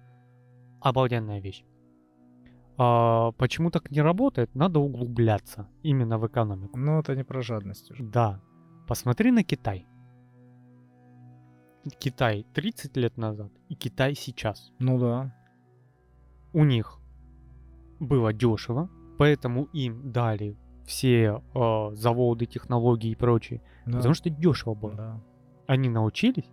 [0.79, 1.63] Обалденная вещь.
[2.77, 4.53] А, почему так не работает?
[4.55, 6.77] Надо углубляться именно в экономику.
[6.77, 8.03] Ну, это не про жадность уже.
[8.03, 8.41] Да.
[8.87, 9.87] Посмотри на Китай.
[11.99, 14.71] Китай 30 лет назад и Китай сейчас.
[14.79, 15.33] Ну да.
[16.53, 16.99] У них
[17.99, 23.61] было дешево, поэтому им дали все э, заводы, технологии и прочее.
[23.85, 24.93] да, Потому что дешево было.
[24.95, 25.21] да.
[25.65, 26.49] Они научились,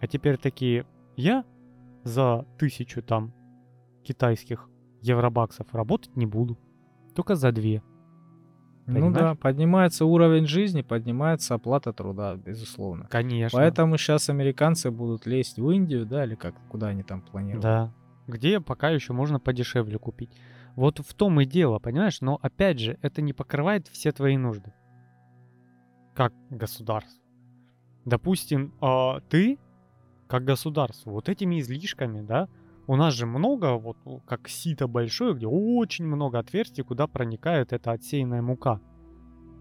[0.00, 0.86] а теперь такие,
[1.16, 1.44] я
[2.04, 3.34] за тысячу там
[4.02, 4.68] китайских
[5.06, 6.58] евробаксов работать не буду.
[7.14, 7.82] Только за две.
[8.86, 9.38] Ну да, Понимаешь?
[9.38, 13.08] поднимается уровень жизни, поднимается оплата труда, безусловно.
[13.10, 13.58] Конечно.
[13.58, 17.62] Поэтому сейчас американцы будут лезть в Индию, да, или как, куда они там планируют.
[17.62, 17.92] Да.
[18.28, 20.30] Где пока еще можно подешевле купить.
[20.76, 22.20] Вот в том и дело, понимаешь?
[22.20, 24.72] Но опять же, это не покрывает все твои нужды.
[26.14, 27.20] Как государство.
[28.04, 29.58] Допустим, а, ты,
[30.28, 32.48] как государство, вот этими излишками, да,
[32.86, 37.92] у нас же много, вот как сито большое, где очень много отверстий, куда проникает эта
[37.92, 38.80] отсеянная мука.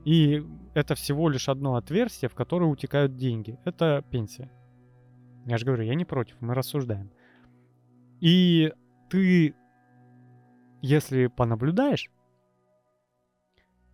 [0.04, 0.44] И
[0.76, 3.58] это всего лишь одно отверстие, в которое утекают деньги.
[3.66, 4.52] Это пенсия.
[5.46, 7.12] Я же говорю, я не против, мы рассуждаем.
[8.22, 8.72] И
[9.10, 9.56] ты,
[10.82, 12.12] если понаблюдаешь,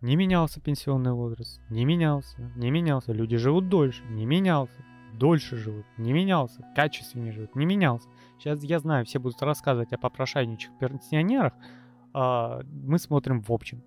[0.02, 3.12] не менялся пенсионный возраст, не менялся, не менялся.
[3.12, 4.84] Люди живут дольше, не менялся.
[5.12, 6.64] Дольше живут, не менялся.
[6.74, 8.08] Качественнее живут, не менялся.
[8.38, 11.52] Сейчас я знаю, все будут рассказывать о попрошайничьих пенсионерах.
[12.14, 13.82] а мы смотрим в общем.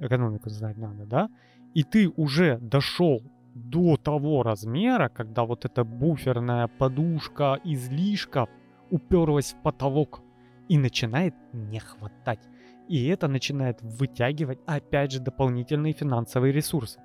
[0.00, 1.30] Экономику знать надо, да?
[1.74, 3.22] И ты уже дошел
[3.54, 8.48] до того размера, когда вот эта буферная подушка излишка
[8.90, 10.22] уперлась в потолок
[10.68, 12.40] и начинает не хватать.
[12.88, 17.00] И это начинает вытягивать опять же дополнительные финансовые ресурсы.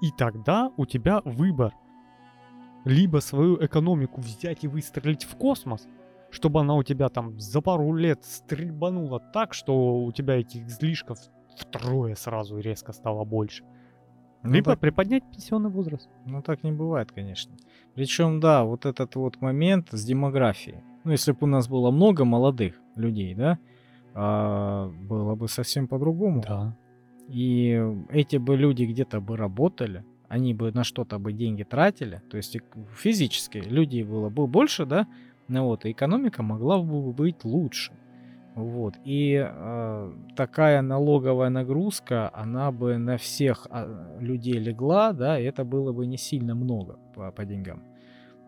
[0.00, 1.74] И тогда у тебя выбор.
[2.84, 5.86] Либо свою экономику взять и выстрелить в космос,
[6.30, 11.18] чтобы она у тебя там за пару лет стрельбанула так, что у тебя этих излишков
[11.56, 13.64] втрое сразу резко стало больше.
[14.42, 16.08] Ну, Либо так, приподнять пенсионный возраст.
[16.24, 17.54] ну так не бывает, конечно.
[17.94, 20.78] Причем, да, вот этот вот момент с демографией.
[21.04, 23.58] Ну, если бы у нас было много молодых людей, да,
[24.14, 26.42] а, было бы совсем по-другому.
[26.46, 26.76] Да.
[27.28, 32.36] И эти бы люди где-то бы работали, они бы на что-то бы деньги тратили, то
[32.36, 32.56] есть
[32.96, 35.06] физически людей было бы больше, да,
[35.48, 37.92] ну вот, и экономика могла бы быть лучше.
[38.54, 38.94] Вот.
[39.04, 45.64] И э, такая налоговая нагрузка, она бы на всех а, людей легла, да, и это
[45.64, 47.82] было бы не сильно много по, по деньгам.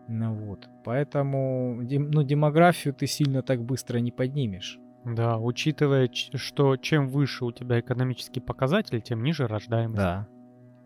[0.07, 0.67] Ну вот.
[0.83, 4.79] Поэтому дем- ну, демографию ты сильно так быстро не поднимешь.
[5.05, 9.97] Да, учитывая, что чем выше у тебя экономический показатель, тем ниже рождаемость.
[9.97, 10.27] Да.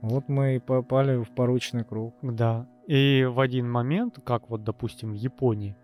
[0.01, 2.15] Вот мы и попали в порочный круг.
[2.21, 2.67] Да.
[2.87, 5.75] И в один момент, как вот, допустим, в Японии,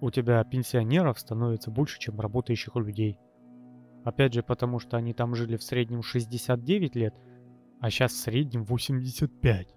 [0.00, 3.18] у тебя пенсионеров становится больше, чем работающих людей.
[4.04, 7.14] Опять же, потому что они там жили в среднем 69 лет,
[7.80, 9.74] а сейчас в среднем 85.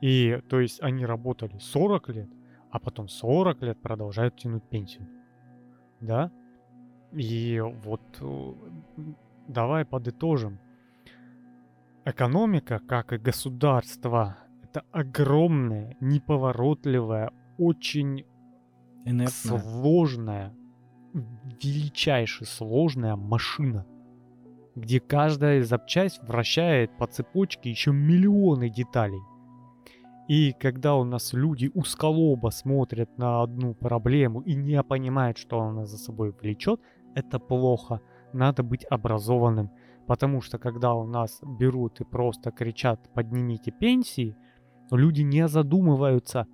[0.00, 2.28] И, то есть, они работали 40 лет,
[2.70, 5.06] а потом 40 лет продолжают тянуть пенсию.
[6.00, 6.32] Да?
[7.12, 8.52] И вот э,
[9.46, 10.58] давай подытожим.
[12.04, 18.24] Экономика, как и государство, это огромная, неповоротливая, очень
[19.04, 19.30] Инертная.
[19.60, 20.54] сложная,
[21.62, 23.86] величайше сложная машина,
[24.74, 29.20] где каждая запчасть вращает по цепочке еще миллионы деталей.
[30.26, 35.86] И когда у нас люди узколобо смотрят на одну проблему и не понимают, что она
[35.86, 36.80] за собой влечет,
[37.14, 38.00] это плохо.
[38.32, 39.70] Надо быть образованным.
[40.06, 44.36] Потому что когда у нас берут и просто кричат «поднимите пенсии»,
[44.90, 46.46] люди не задумываются,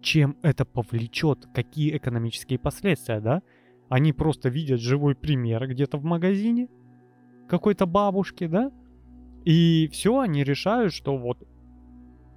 [0.00, 3.42] чем это повлечет, какие экономические последствия, да?
[3.88, 6.68] Они просто видят живой пример где-то в магазине
[7.48, 8.70] какой-то бабушки, да?
[9.44, 11.42] И все, они решают, что вот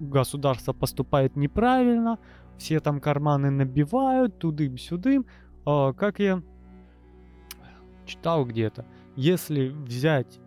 [0.00, 2.18] государство поступает неправильно,
[2.56, 5.26] все там карманы набивают, тудым-сюдым.
[5.64, 6.42] А, как я
[8.06, 8.86] читал где-то,
[9.16, 10.40] если взять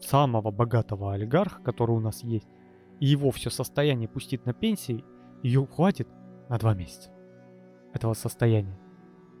[0.00, 2.48] самого богатого олигарха, который у нас есть,
[3.00, 5.04] и его все состояние пустить на пенсии,
[5.42, 6.08] ее хватит
[6.48, 7.10] на два месяца.
[7.92, 8.78] Этого состояния.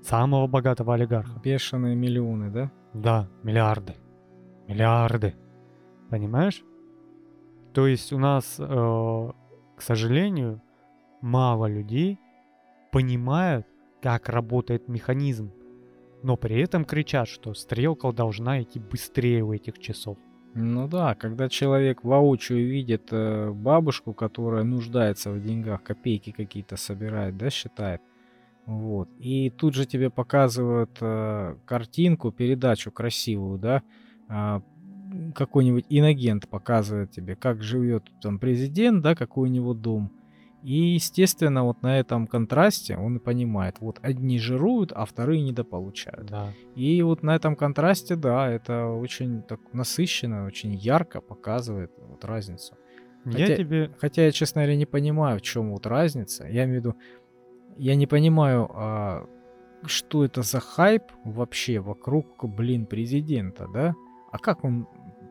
[0.02, 1.38] Самого богатого олигарха.
[1.40, 2.72] Бешеные миллионы, да?
[2.94, 3.94] Да, миллиарды.
[4.66, 5.34] Миллиарды.
[6.08, 6.64] Понимаешь?
[7.74, 8.64] То есть у нас, э,
[9.76, 10.62] к сожалению,
[11.20, 12.18] мало людей
[12.90, 13.66] понимают,
[14.02, 15.52] как работает механизм,
[16.22, 20.18] но при этом кричат, что стрелка должна идти быстрее у этих часов.
[20.54, 27.36] Ну да, когда человек воочию видит э, бабушку, которая нуждается в деньгах, копейки какие-то собирает,
[27.36, 28.02] да, считает,
[28.66, 33.82] вот, и тут же тебе показывают э, картинку, передачу красивую, да,
[34.28, 34.62] а,
[35.34, 40.10] какой-нибудь инагент показывает тебе, как живет там президент, да, какой у него дом,
[40.62, 46.26] И, естественно, вот на этом контрасте он и понимает, вот одни жируют, а вторые недополучают.
[46.26, 46.52] Да.
[46.74, 52.74] И вот на этом контрасте, да, это очень так насыщенно, очень ярко показывает вот разницу.
[53.24, 53.90] Я Хотя- тебе...
[53.98, 56.46] Хотя я, честно говоря, не понимаю, в чем вот разница.
[56.46, 56.96] Я имею в виду,
[57.76, 59.26] я не понимаю, а,
[59.84, 63.94] что это за хайп вообще вокруг, блин, президента, да?
[64.32, 64.86] А как он,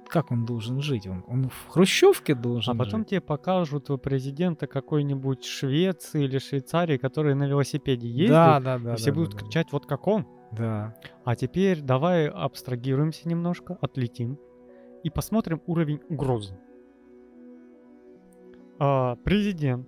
[0.09, 1.07] как он должен жить?
[1.07, 3.09] Он, он в хрущевке должен А потом жить?
[3.09, 8.93] тебе покажут президента какой-нибудь Швеции или Швейцарии, который на велосипеде ездит, Да, да, да.
[8.93, 9.43] и все да, будут да, да.
[9.45, 10.25] кричать вот как он.
[10.51, 10.95] Да.
[11.25, 14.37] А теперь давай абстрагируемся немножко, отлетим
[15.03, 16.57] и посмотрим уровень угрозы.
[18.79, 19.87] А, президент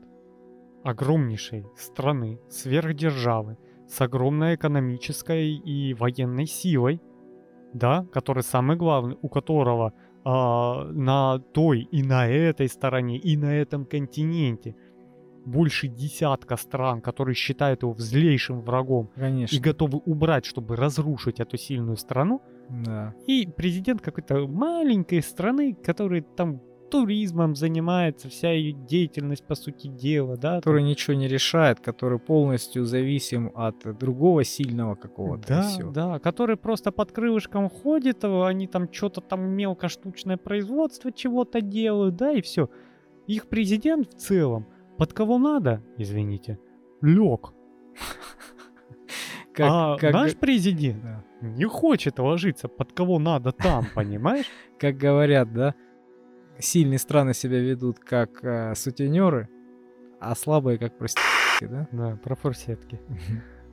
[0.84, 3.58] огромнейшей страны, сверхдержавы,
[3.88, 7.02] с огромной экономической и военной силой,
[7.74, 9.94] да, который самый главный, у которого
[10.24, 14.76] а, на той и на этой стороне, и на этом континенте
[15.46, 19.56] больше десятка стран, которые считают его злейшим врагом Конечно.
[19.56, 22.42] и готовы убрать, чтобы разрушить эту сильную страну.
[22.70, 23.14] Да.
[23.28, 26.62] И президент какой-то маленькой страны, который там
[26.92, 30.52] туризмом занимается, вся ее деятельность, по сути дела, да.
[30.52, 35.48] там- Который ничего не решает, который полностью зависим от другого сильного какого-то.
[35.48, 35.90] Да, всё.
[35.92, 41.62] да, который просто под крылышком ходит, а они там что-то там мелко штучное производство чего-то
[41.62, 42.70] делают, да, и все.
[43.28, 44.68] Их президент в целом
[44.98, 46.60] под кого надо, извините,
[47.02, 47.54] лег.
[49.54, 51.26] Как, а как наш президент да.
[51.42, 54.46] не хочет ложиться под кого надо там, понимаешь?
[54.80, 55.76] как говорят, да,
[56.62, 59.50] сильные страны себя ведут как э, сутенеры,
[60.20, 61.88] а слабые как проститутки, да?
[61.92, 63.00] Да, про форсетки.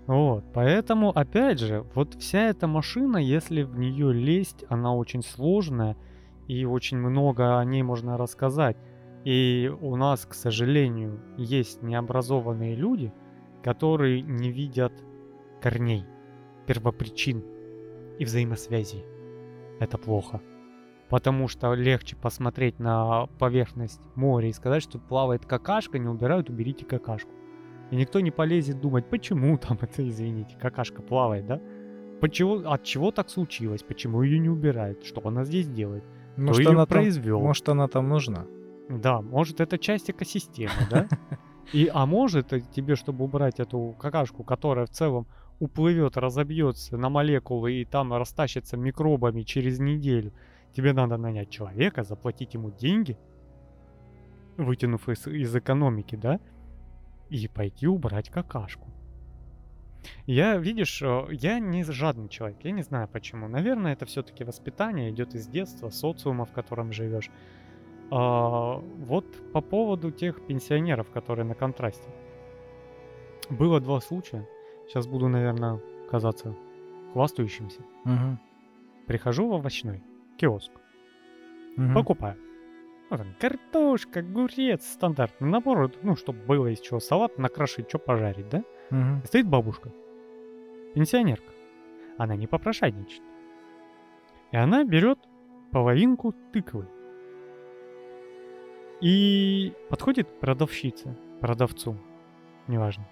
[0.06, 5.98] Вот, поэтому, опять же, вот вся эта машина, если в нее лезть, она очень сложная,
[6.46, 8.78] и очень много о ней можно рассказать.
[9.24, 13.12] И у нас, к сожалению, есть необразованные люди,
[13.62, 14.92] которые не видят
[15.60, 16.06] корней,
[16.66, 17.44] первопричин
[18.18, 19.04] и взаимосвязей.
[19.78, 20.40] Это плохо.
[21.08, 26.84] Потому что легче посмотреть на поверхность моря и сказать, что плавает какашка, не убирают, уберите
[26.84, 27.30] какашку.
[27.90, 31.60] И никто не полезет думать, почему там это, извините, какашка плавает, да?
[32.20, 33.82] Почему, от чего так случилось?
[33.82, 35.04] Почему ее не убирают?
[35.04, 36.04] Что она здесь делает?
[36.36, 37.40] Может, она там, произвел?
[37.40, 38.46] может, она там нужна?
[38.88, 41.08] Да, может это часть экосистемы, да?
[41.72, 45.26] И, а может э, тебе, чтобы убрать эту какашку, которая в целом
[45.60, 50.32] уплывет, разобьется на молекулы и там растащится микробами через неделю,
[50.72, 53.16] тебе надо нанять человека, заплатить ему деньги,
[54.56, 56.40] вытянув из, из экономики, да,
[57.30, 58.88] и пойти убрать какашку.
[60.26, 63.48] Я, видишь, э, я не жадный человек, я не знаю почему.
[63.48, 67.30] Наверное, это все-таки воспитание идет из детства, социума, в котором живешь.
[68.10, 72.08] А, вот по поводу тех пенсионеров, которые на контрасте.
[73.50, 74.46] Было два случая.
[74.86, 76.54] Сейчас буду, наверное, казаться
[77.12, 77.80] хвастающимся.
[78.04, 78.38] Мгм.
[79.06, 80.02] Прихожу в овощной
[80.38, 80.70] киоск,
[81.76, 81.94] Мгм.
[81.94, 82.36] покупаю.
[83.10, 88.48] Ну, там, картошка, огурец, стандартный набор, ну, чтобы было из чего салат накрошить, что пожарить,
[88.48, 88.62] да?
[88.90, 89.22] Мгм.
[89.24, 89.92] Стоит бабушка,
[90.94, 91.52] пенсионерка.
[92.18, 93.22] Она не попрошайничает.
[94.52, 95.18] И она берет
[95.72, 96.86] половинку тыквы.
[99.00, 101.96] И подходит к продавщице, продавцу,
[102.66, 103.06] неважно.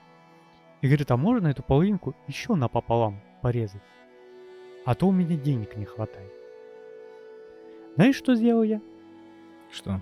[0.83, 3.83] И говорит, а можно эту половинку еще напополам порезать?
[4.85, 6.33] А то у меня денег не хватает.
[7.97, 8.81] Знаешь, что сделал я?
[9.73, 10.01] Что?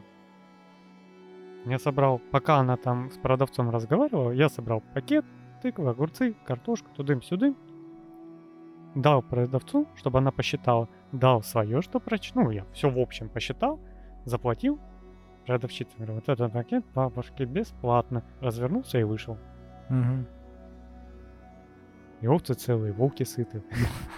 [1.64, 5.24] Я собрал, пока она там с продавцом разговаривала, я собрал пакет,
[5.62, 7.56] тыквы, огурцы, картошку, тудым-сюдым.
[8.96, 10.88] Дал продавцу, чтобы она посчитала.
[11.12, 12.44] Дал свое, что прочитал.
[12.44, 13.80] Ну, я все в общем посчитал,
[14.24, 14.78] заплатил.
[15.46, 18.24] Продавщица говорит, вот этот пакет бабушке бесплатно.
[18.40, 19.38] Развернулся и вышел.
[19.88, 20.26] Мгм.
[22.20, 23.62] И овцы целые, волки сыты.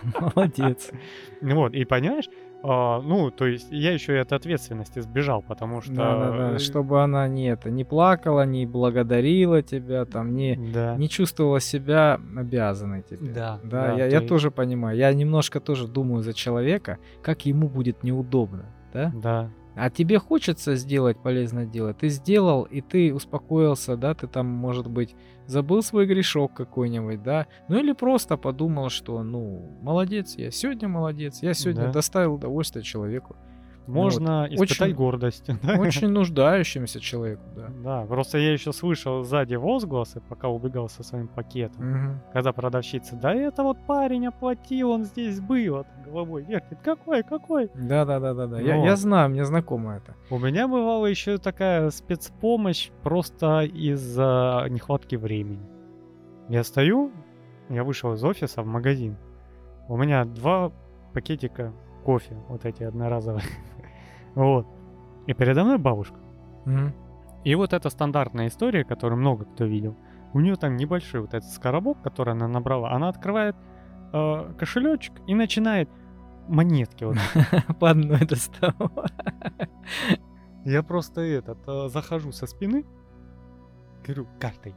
[0.20, 0.90] Молодец.
[1.40, 2.28] Вот, и понимаешь,
[2.68, 5.92] а, ну, то есть я еще и от ответственности сбежал, потому что...
[5.94, 6.58] Да, да, да.
[6.58, 10.96] Чтобы она не это не плакала, не благодарила тебя, там, не, Да.
[10.96, 13.30] не чувствовала себя обязанной тебе.
[13.32, 14.96] Да, Да, да, я, я есть- тоже понимаю.
[14.98, 19.12] Я немножко тоже думаю за человека, как ему будет неудобно, да?
[19.14, 24.46] Да, А тебе хочется сделать полезное дело, ты сделал, и ты успокоился, да, ты там,
[24.46, 25.14] может быть,
[25.46, 31.42] забыл свой грешок какой-нибудь, да, ну или просто подумал, что, ну, молодец, я сегодня молодец,
[31.42, 31.92] я сегодня Да.
[31.92, 33.36] доставил удовольствие человеку.
[33.86, 34.52] Можно вот.
[34.52, 35.50] испытать очень, гордость.
[35.78, 37.68] Очень нуждающимся человеку, да.
[37.84, 41.90] Да, просто я еще слышал сзади возгласы, пока убегал со своим пакетом.
[41.90, 42.32] Угу.
[42.32, 46.78] Когда продавщица, да это вот парень оплатил, он здесь был, а головой вертит.
[46.82, 47.70] Какой, какой?
[47.74, 48.60] Да, да, да, да, да.
[48.60, 50.14] Я, я знаю, мне знакомо это.
[50.30, 55.66] У меня бывала еще такая спецпомощь просто из-за нехватки времени.
[56.48, 57.12] Я стою,
[57.68, 59.16] я вышел из офиса в магазин.
[59.88, 60.72] У меня два
[61.12, 61.72] пакетика
[62.04, 63.42] кофе, вот эти одноразовые.
[64.36, 64.66] вот.
[65.26, 66.18] И передо мной бабушка.
[66.66, 66.92] Угу.
[67.44, 69.96] И вот эта стандартная история, которую много кто видел.
[70.32, 72.92] У нее там небольшой вот этот скоробок, который она набрала.
[72.92, 73.56] Она открывает
[74.12, 75.88] э, кошелечек и начинает
[76.48, 77.16] монетки вот.
[77.80, 79.12] По одной доставать.
[80.64, 82.84] Я просто этот, э, захожу со спины,
[84.04, 84.74] говорю, картой.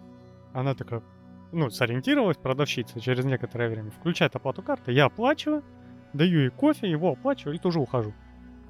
[0.53, 1.03] Она такая,
[1.51, 5.63] ну, сориентировалась продавщица через некоторое время, включает оплату карты, я оплачиваю,
[6.13, 8.13] даю ей кофе, его оплачиваю и тоже ухожу.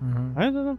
[0.01, 0.33] Угу.
[0.35, 0.77] А это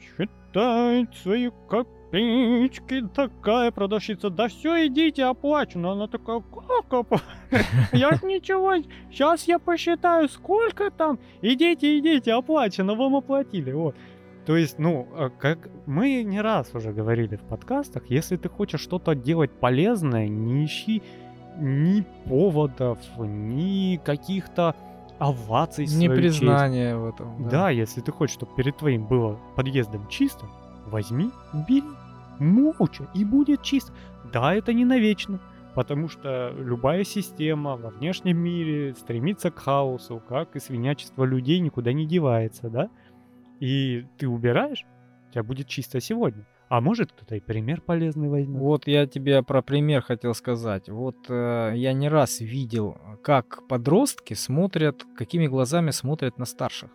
[0.00, 5.78] считает свои копеечки, такая продавщица, да все, идите, оплачу.
[5.78, 7.24] Но она такая, как оплачу?
[7.92, 8.74] Я ж ничего,
[9.10, 11.18] сейчас я посчитаю, сколько там.
[11.40, 13.96] Идите, идите, оплачено, вам оплатили, вот.
[14.46, 18.80] То есть, ну, а как мы не раз уже говорили в подкастах, если ты хочешь
[18.80, 21.02] что-то делать полезное, не ищи
[21.58, 24.74] ни поводов, ни каких-то
[25.22, 27.44] оваций Не признание в этом.
[27.44, 27.50] Да.
[27.50, 30.46] да, если ты хочешь, чтобы перед твоим было подъездом чисто,
[30.86, 31.30] возьми,
[31.68, 31.84] бери,
[32.40, 33.92] молча, и будет чисто.
[34.32, 35.40] Да, это не навечно,
[35.74, 41.92] потому что любая система во внешнем мире стремится к хаосу, как и свинячество людей никуда
[41.92, 42.90] не девается, да?
[43.60, 44.84] И ты убираешь,
[45.28, 46.44] у тебя будет чисто сегодня.
[46.72, 48.58] А может кто-то и пример полезный возьмет.
[48.58, 50.88] Вот я тебе про пример хотел сказать.
[50.88, 56.88] Вот э, я не раз видел, как подростки смотрят, какими глазами смотрят на старших.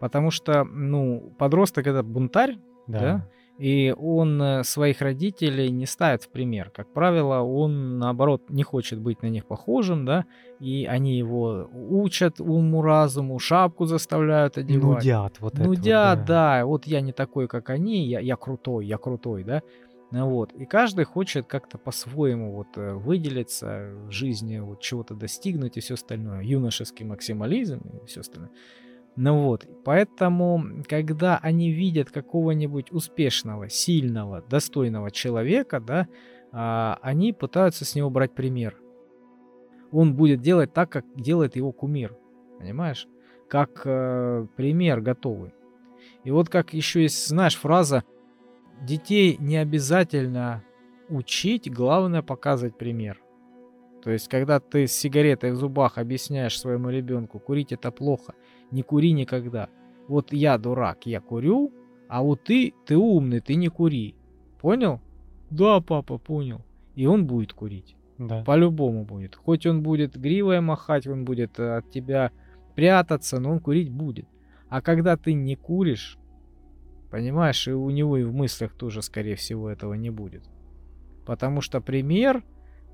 [0.00, 2.56] Потому что, ну, подросток это бунтарь,
[2.88, 3.30] да, да?
[3.58, 6.70] И он э, своих родителей не ставит в пример.
[6.70, 10.26] Как правило, он, наоборот, не хочет быть на них похожим, да,
[10.60, 15.04] и они его учат уму-разуму, шапку заставляют одевать.
[15.04, 16.58] Нудят вот это Нудят, вот, да.
[16.58, 16.66] да.
[16.66, 19.62] Вот я не такой, как они, я, я крутой, я крутой, да.
[20.10, 20.52] Вот.
[20.52, 25.94] И каждый хочет как-то по-своему вот э, выделиться в жизни, вот чего-то достигнуть и все
[25.94, 26.42] остальное.
[26.42, 28.50] Юношеский максимализм и все остальное.
[29.16, 36.06] Ну вот, поэтому, когда они видят какого-нибудь успешного, сильного, достойного человека, да,
[36.52, 38.76] а, они пытаются с него брать пример.
[39.90, 42.14] Он будет делать так, как делает его кумир,
[42.58, 43.08] понимаешь?
[43.48, 45.54] Как э, пример готовый.
[46.24, 48.04] И вот как еще есть, знаешь, фраза
[48.82, 50.64] «Детей не обязательно
[51.08, 53.20] учить, главное показывать пример».
[54.06, 58.34] То есть, когда ты с сигаретой в зубах объясняешь своему ребенку, курить это плохо–
[58.70, 59.68] не кури никогда.
[60.06, 61.72] Вот я дурак, я курю,
[62.08, 64.14] а вот ты, ты умный, ты не кури.
[64.60, 65.00] Понял?
[65.50, 66.64] Да, папа, понял.
[66.94, 67.96] И он будет курить.
[68.16, 68.44] Да.
[68.44, 69.34] По-любому будет.
[69.34, 72.30] Хоть он будет гривой махать, он будет э, от тебя
[72.76, 74.28] прятаться, но он курить будет.
[74.68, 76.16] А когда ты не куришь,
[77.10, 80.44] понимаешь, и у него и в мыслях тоже, скорее всего, этого не будет.
[81.26, 82.44] Потому что пример,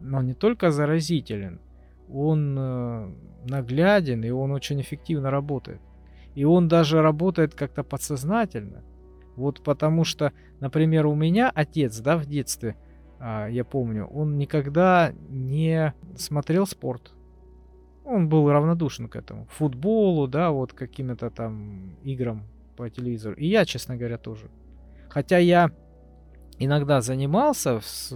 [0.04, 1.60] он не только заразителен,
[2.08, 3.10] он э,
[3.48, 5.80] нагляден, и он очень эффективно работает.
[6.34, 8.82] И он даже работает как-то подсознательно.
[9.36, 12.76] Вот потому что, например, у меня отец, да, в детстве,
[13.18, 17.12] а, я помню, он никогда не смотрел спорт.
[18.04, 19.46] Он был равнодушен к этому.
[19.50, 22.42] Футболу, да, вот каким-то там играм
[22.76, 23.36] по телевизору.
[23.36, 24.50] И я, честно говоря, тоже.
[25.08, 25.70] Хотя я
[26.58, 28.10] иногда занимался с,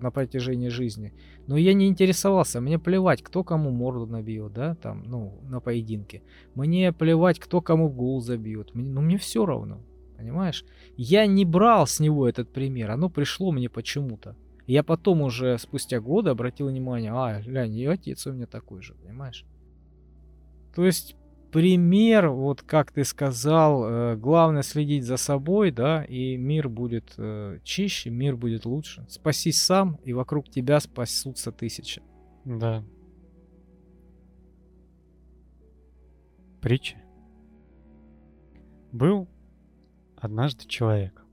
[0.00, 1.12] на протяжении жизни,
[1.46, 2.60] но я не интересовался.
[2.60, 6.22] Мне плевать, кто кому морду набьет, да, там, ну, на поединке.
[6.54, 8.74] Мне плевать, кто кому гол забьет.
[8.74, 9.80] Мне, ну, мне все равно,
[10.16, 10.64] понимаешь?
[10.96, 14.36] Я не брал с него этот пример, оно пришло мне почему-то.
[14.66, 18.94] Я потом уже спустя годы обратил внимание, а, глянь, и отец у меня такой же,
[18.94, 19.44] понимаешь?
[20.74, 21.16] То есть
[21.50, 27.58] пример, вот как ты сказал, э, главное следить за собой, да, и мир будет э,
[27.64, 29.06] чище, мир будет лучше.
[29.08, 32.02] Спасись сам, и вокруг тебя спасутся тысячи.
[32.44, 32.84] Да.
[36.60, 36.96] Притча.
[38.92, 39.28] Был
[40.16, 41.24] однажды человек.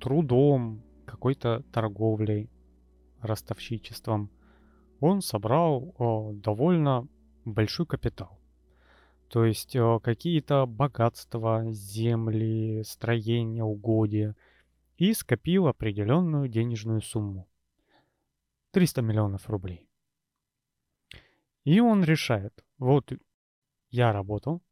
[0.00, 2.50] Трудом, какой-то торговлей,
[3.20, 4.30] ростовщичеством.
[5.00, 7.08] Он собрал о, довольно
[7.44, 8.38] большой капитал.
[9.28, 14.34] То есть э, какие-то богатства, земли, строения, угодья.
[14.96, 17.48] И скопил определенную денежную сумму.
[18.72, 19.88] 300 миллионов рублей.
[21.64, 23.12] И он решает, вот
[23.90, 24.62] я работал,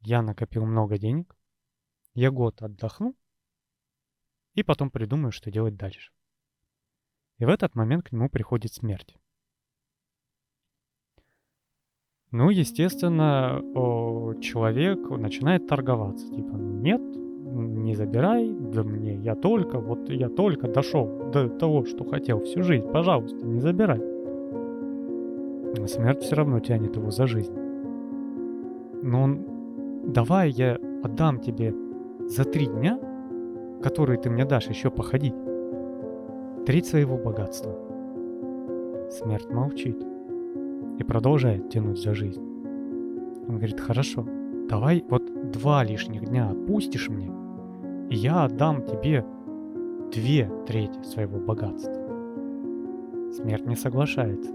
[0.00, 1.36] я накопил много денег,
[2.14, 3.16] я год отдохну,
[4.54, 6.12] и потом придумаю, что делать дальше.
[7.38, 9.16] И в этот момент к нему приходит смерть.
[12.32, 13.62] Ну, естественно,
[14.40, 16.26] человек начинает торговаться.
[16.32, 22.04] Типа, нет, не забирай, да мне, я только, вот я только дошел до того, что
[22.04, 24.00] хотел всю жизнь, пожалуйста, не забирай.
[25.78, 27.52] Но смерть все равно тянет его за жизнь.
[29.02, 29.44] Но он,
[30.06, 31.74] давай я отдам тебе
[32.28, 32.98] за три дня,
[33.82, 35.34] которые ты мне дашь еще походить,
[36.64, 37.76] треть своего богатства.
[39.10, 40.11] Смерть молчит
[41.02, 42.40] и продолжает тянуть за жизнь.
[42.40, 44.24] Он говорит, хорошо,
[44.68, 47.30] давай вот два лишних дня отпустишь мне,
[48.08, 49.26] и я отдам тебе
[50.12, 51.92] две трети своего богатства.
[53.32, 54.52] Смерть не соглашается.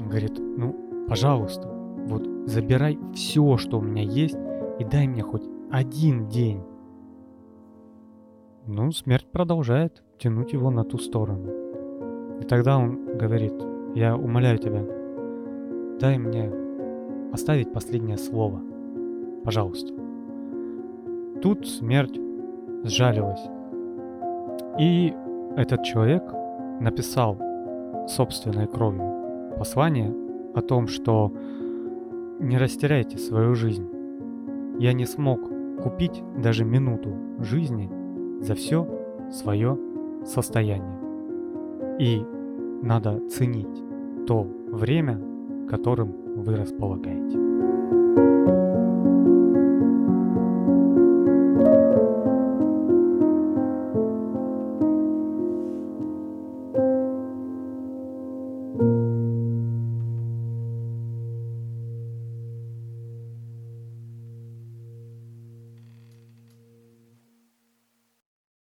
[0.00, 1.68] Он говорит, ну, пожалуйста,
[2.06, 4.36] вот забирай все, что у меня есть,
[4.78, 6.60] и дай мне хоть один день.
[8.66, 11.50] Ну, смерть продолжает тянуть его на ту сторону.
[12.40, 13.54] И тогда он говорит,
[13.94, 14.84] я умоляю тебя,
[16.00, 16.52] дай мне
[17.32, 18.60] оставить последнее слово.
[19.44, 19.92] Пожалуйста.
[21.42, 22.18] Тут смерть
[22.82, 23.42] сжалилась.
[24.78, 25.14] И
[25.56, 26.22] этот человек
[26.80, 27.38] написал
[28.08, 30.14] собственной кровью послание
[30.54, 31.32] о том, что
[32.40, 33.88] не растеряйте свою жизнь.
[34.78, 35.40] Я не смог
[35.82, 37.90] купить даже минуту жизни
[38.42, 38.86] за все
[39.30, 39.78] свое
[40.24, 40.98] состояние.
[41.98, 42.24] И
[42.84, 43.82] надо ценить
[44.26, 45.20] то время,
[45.68, 47.43] которым вы располагаете.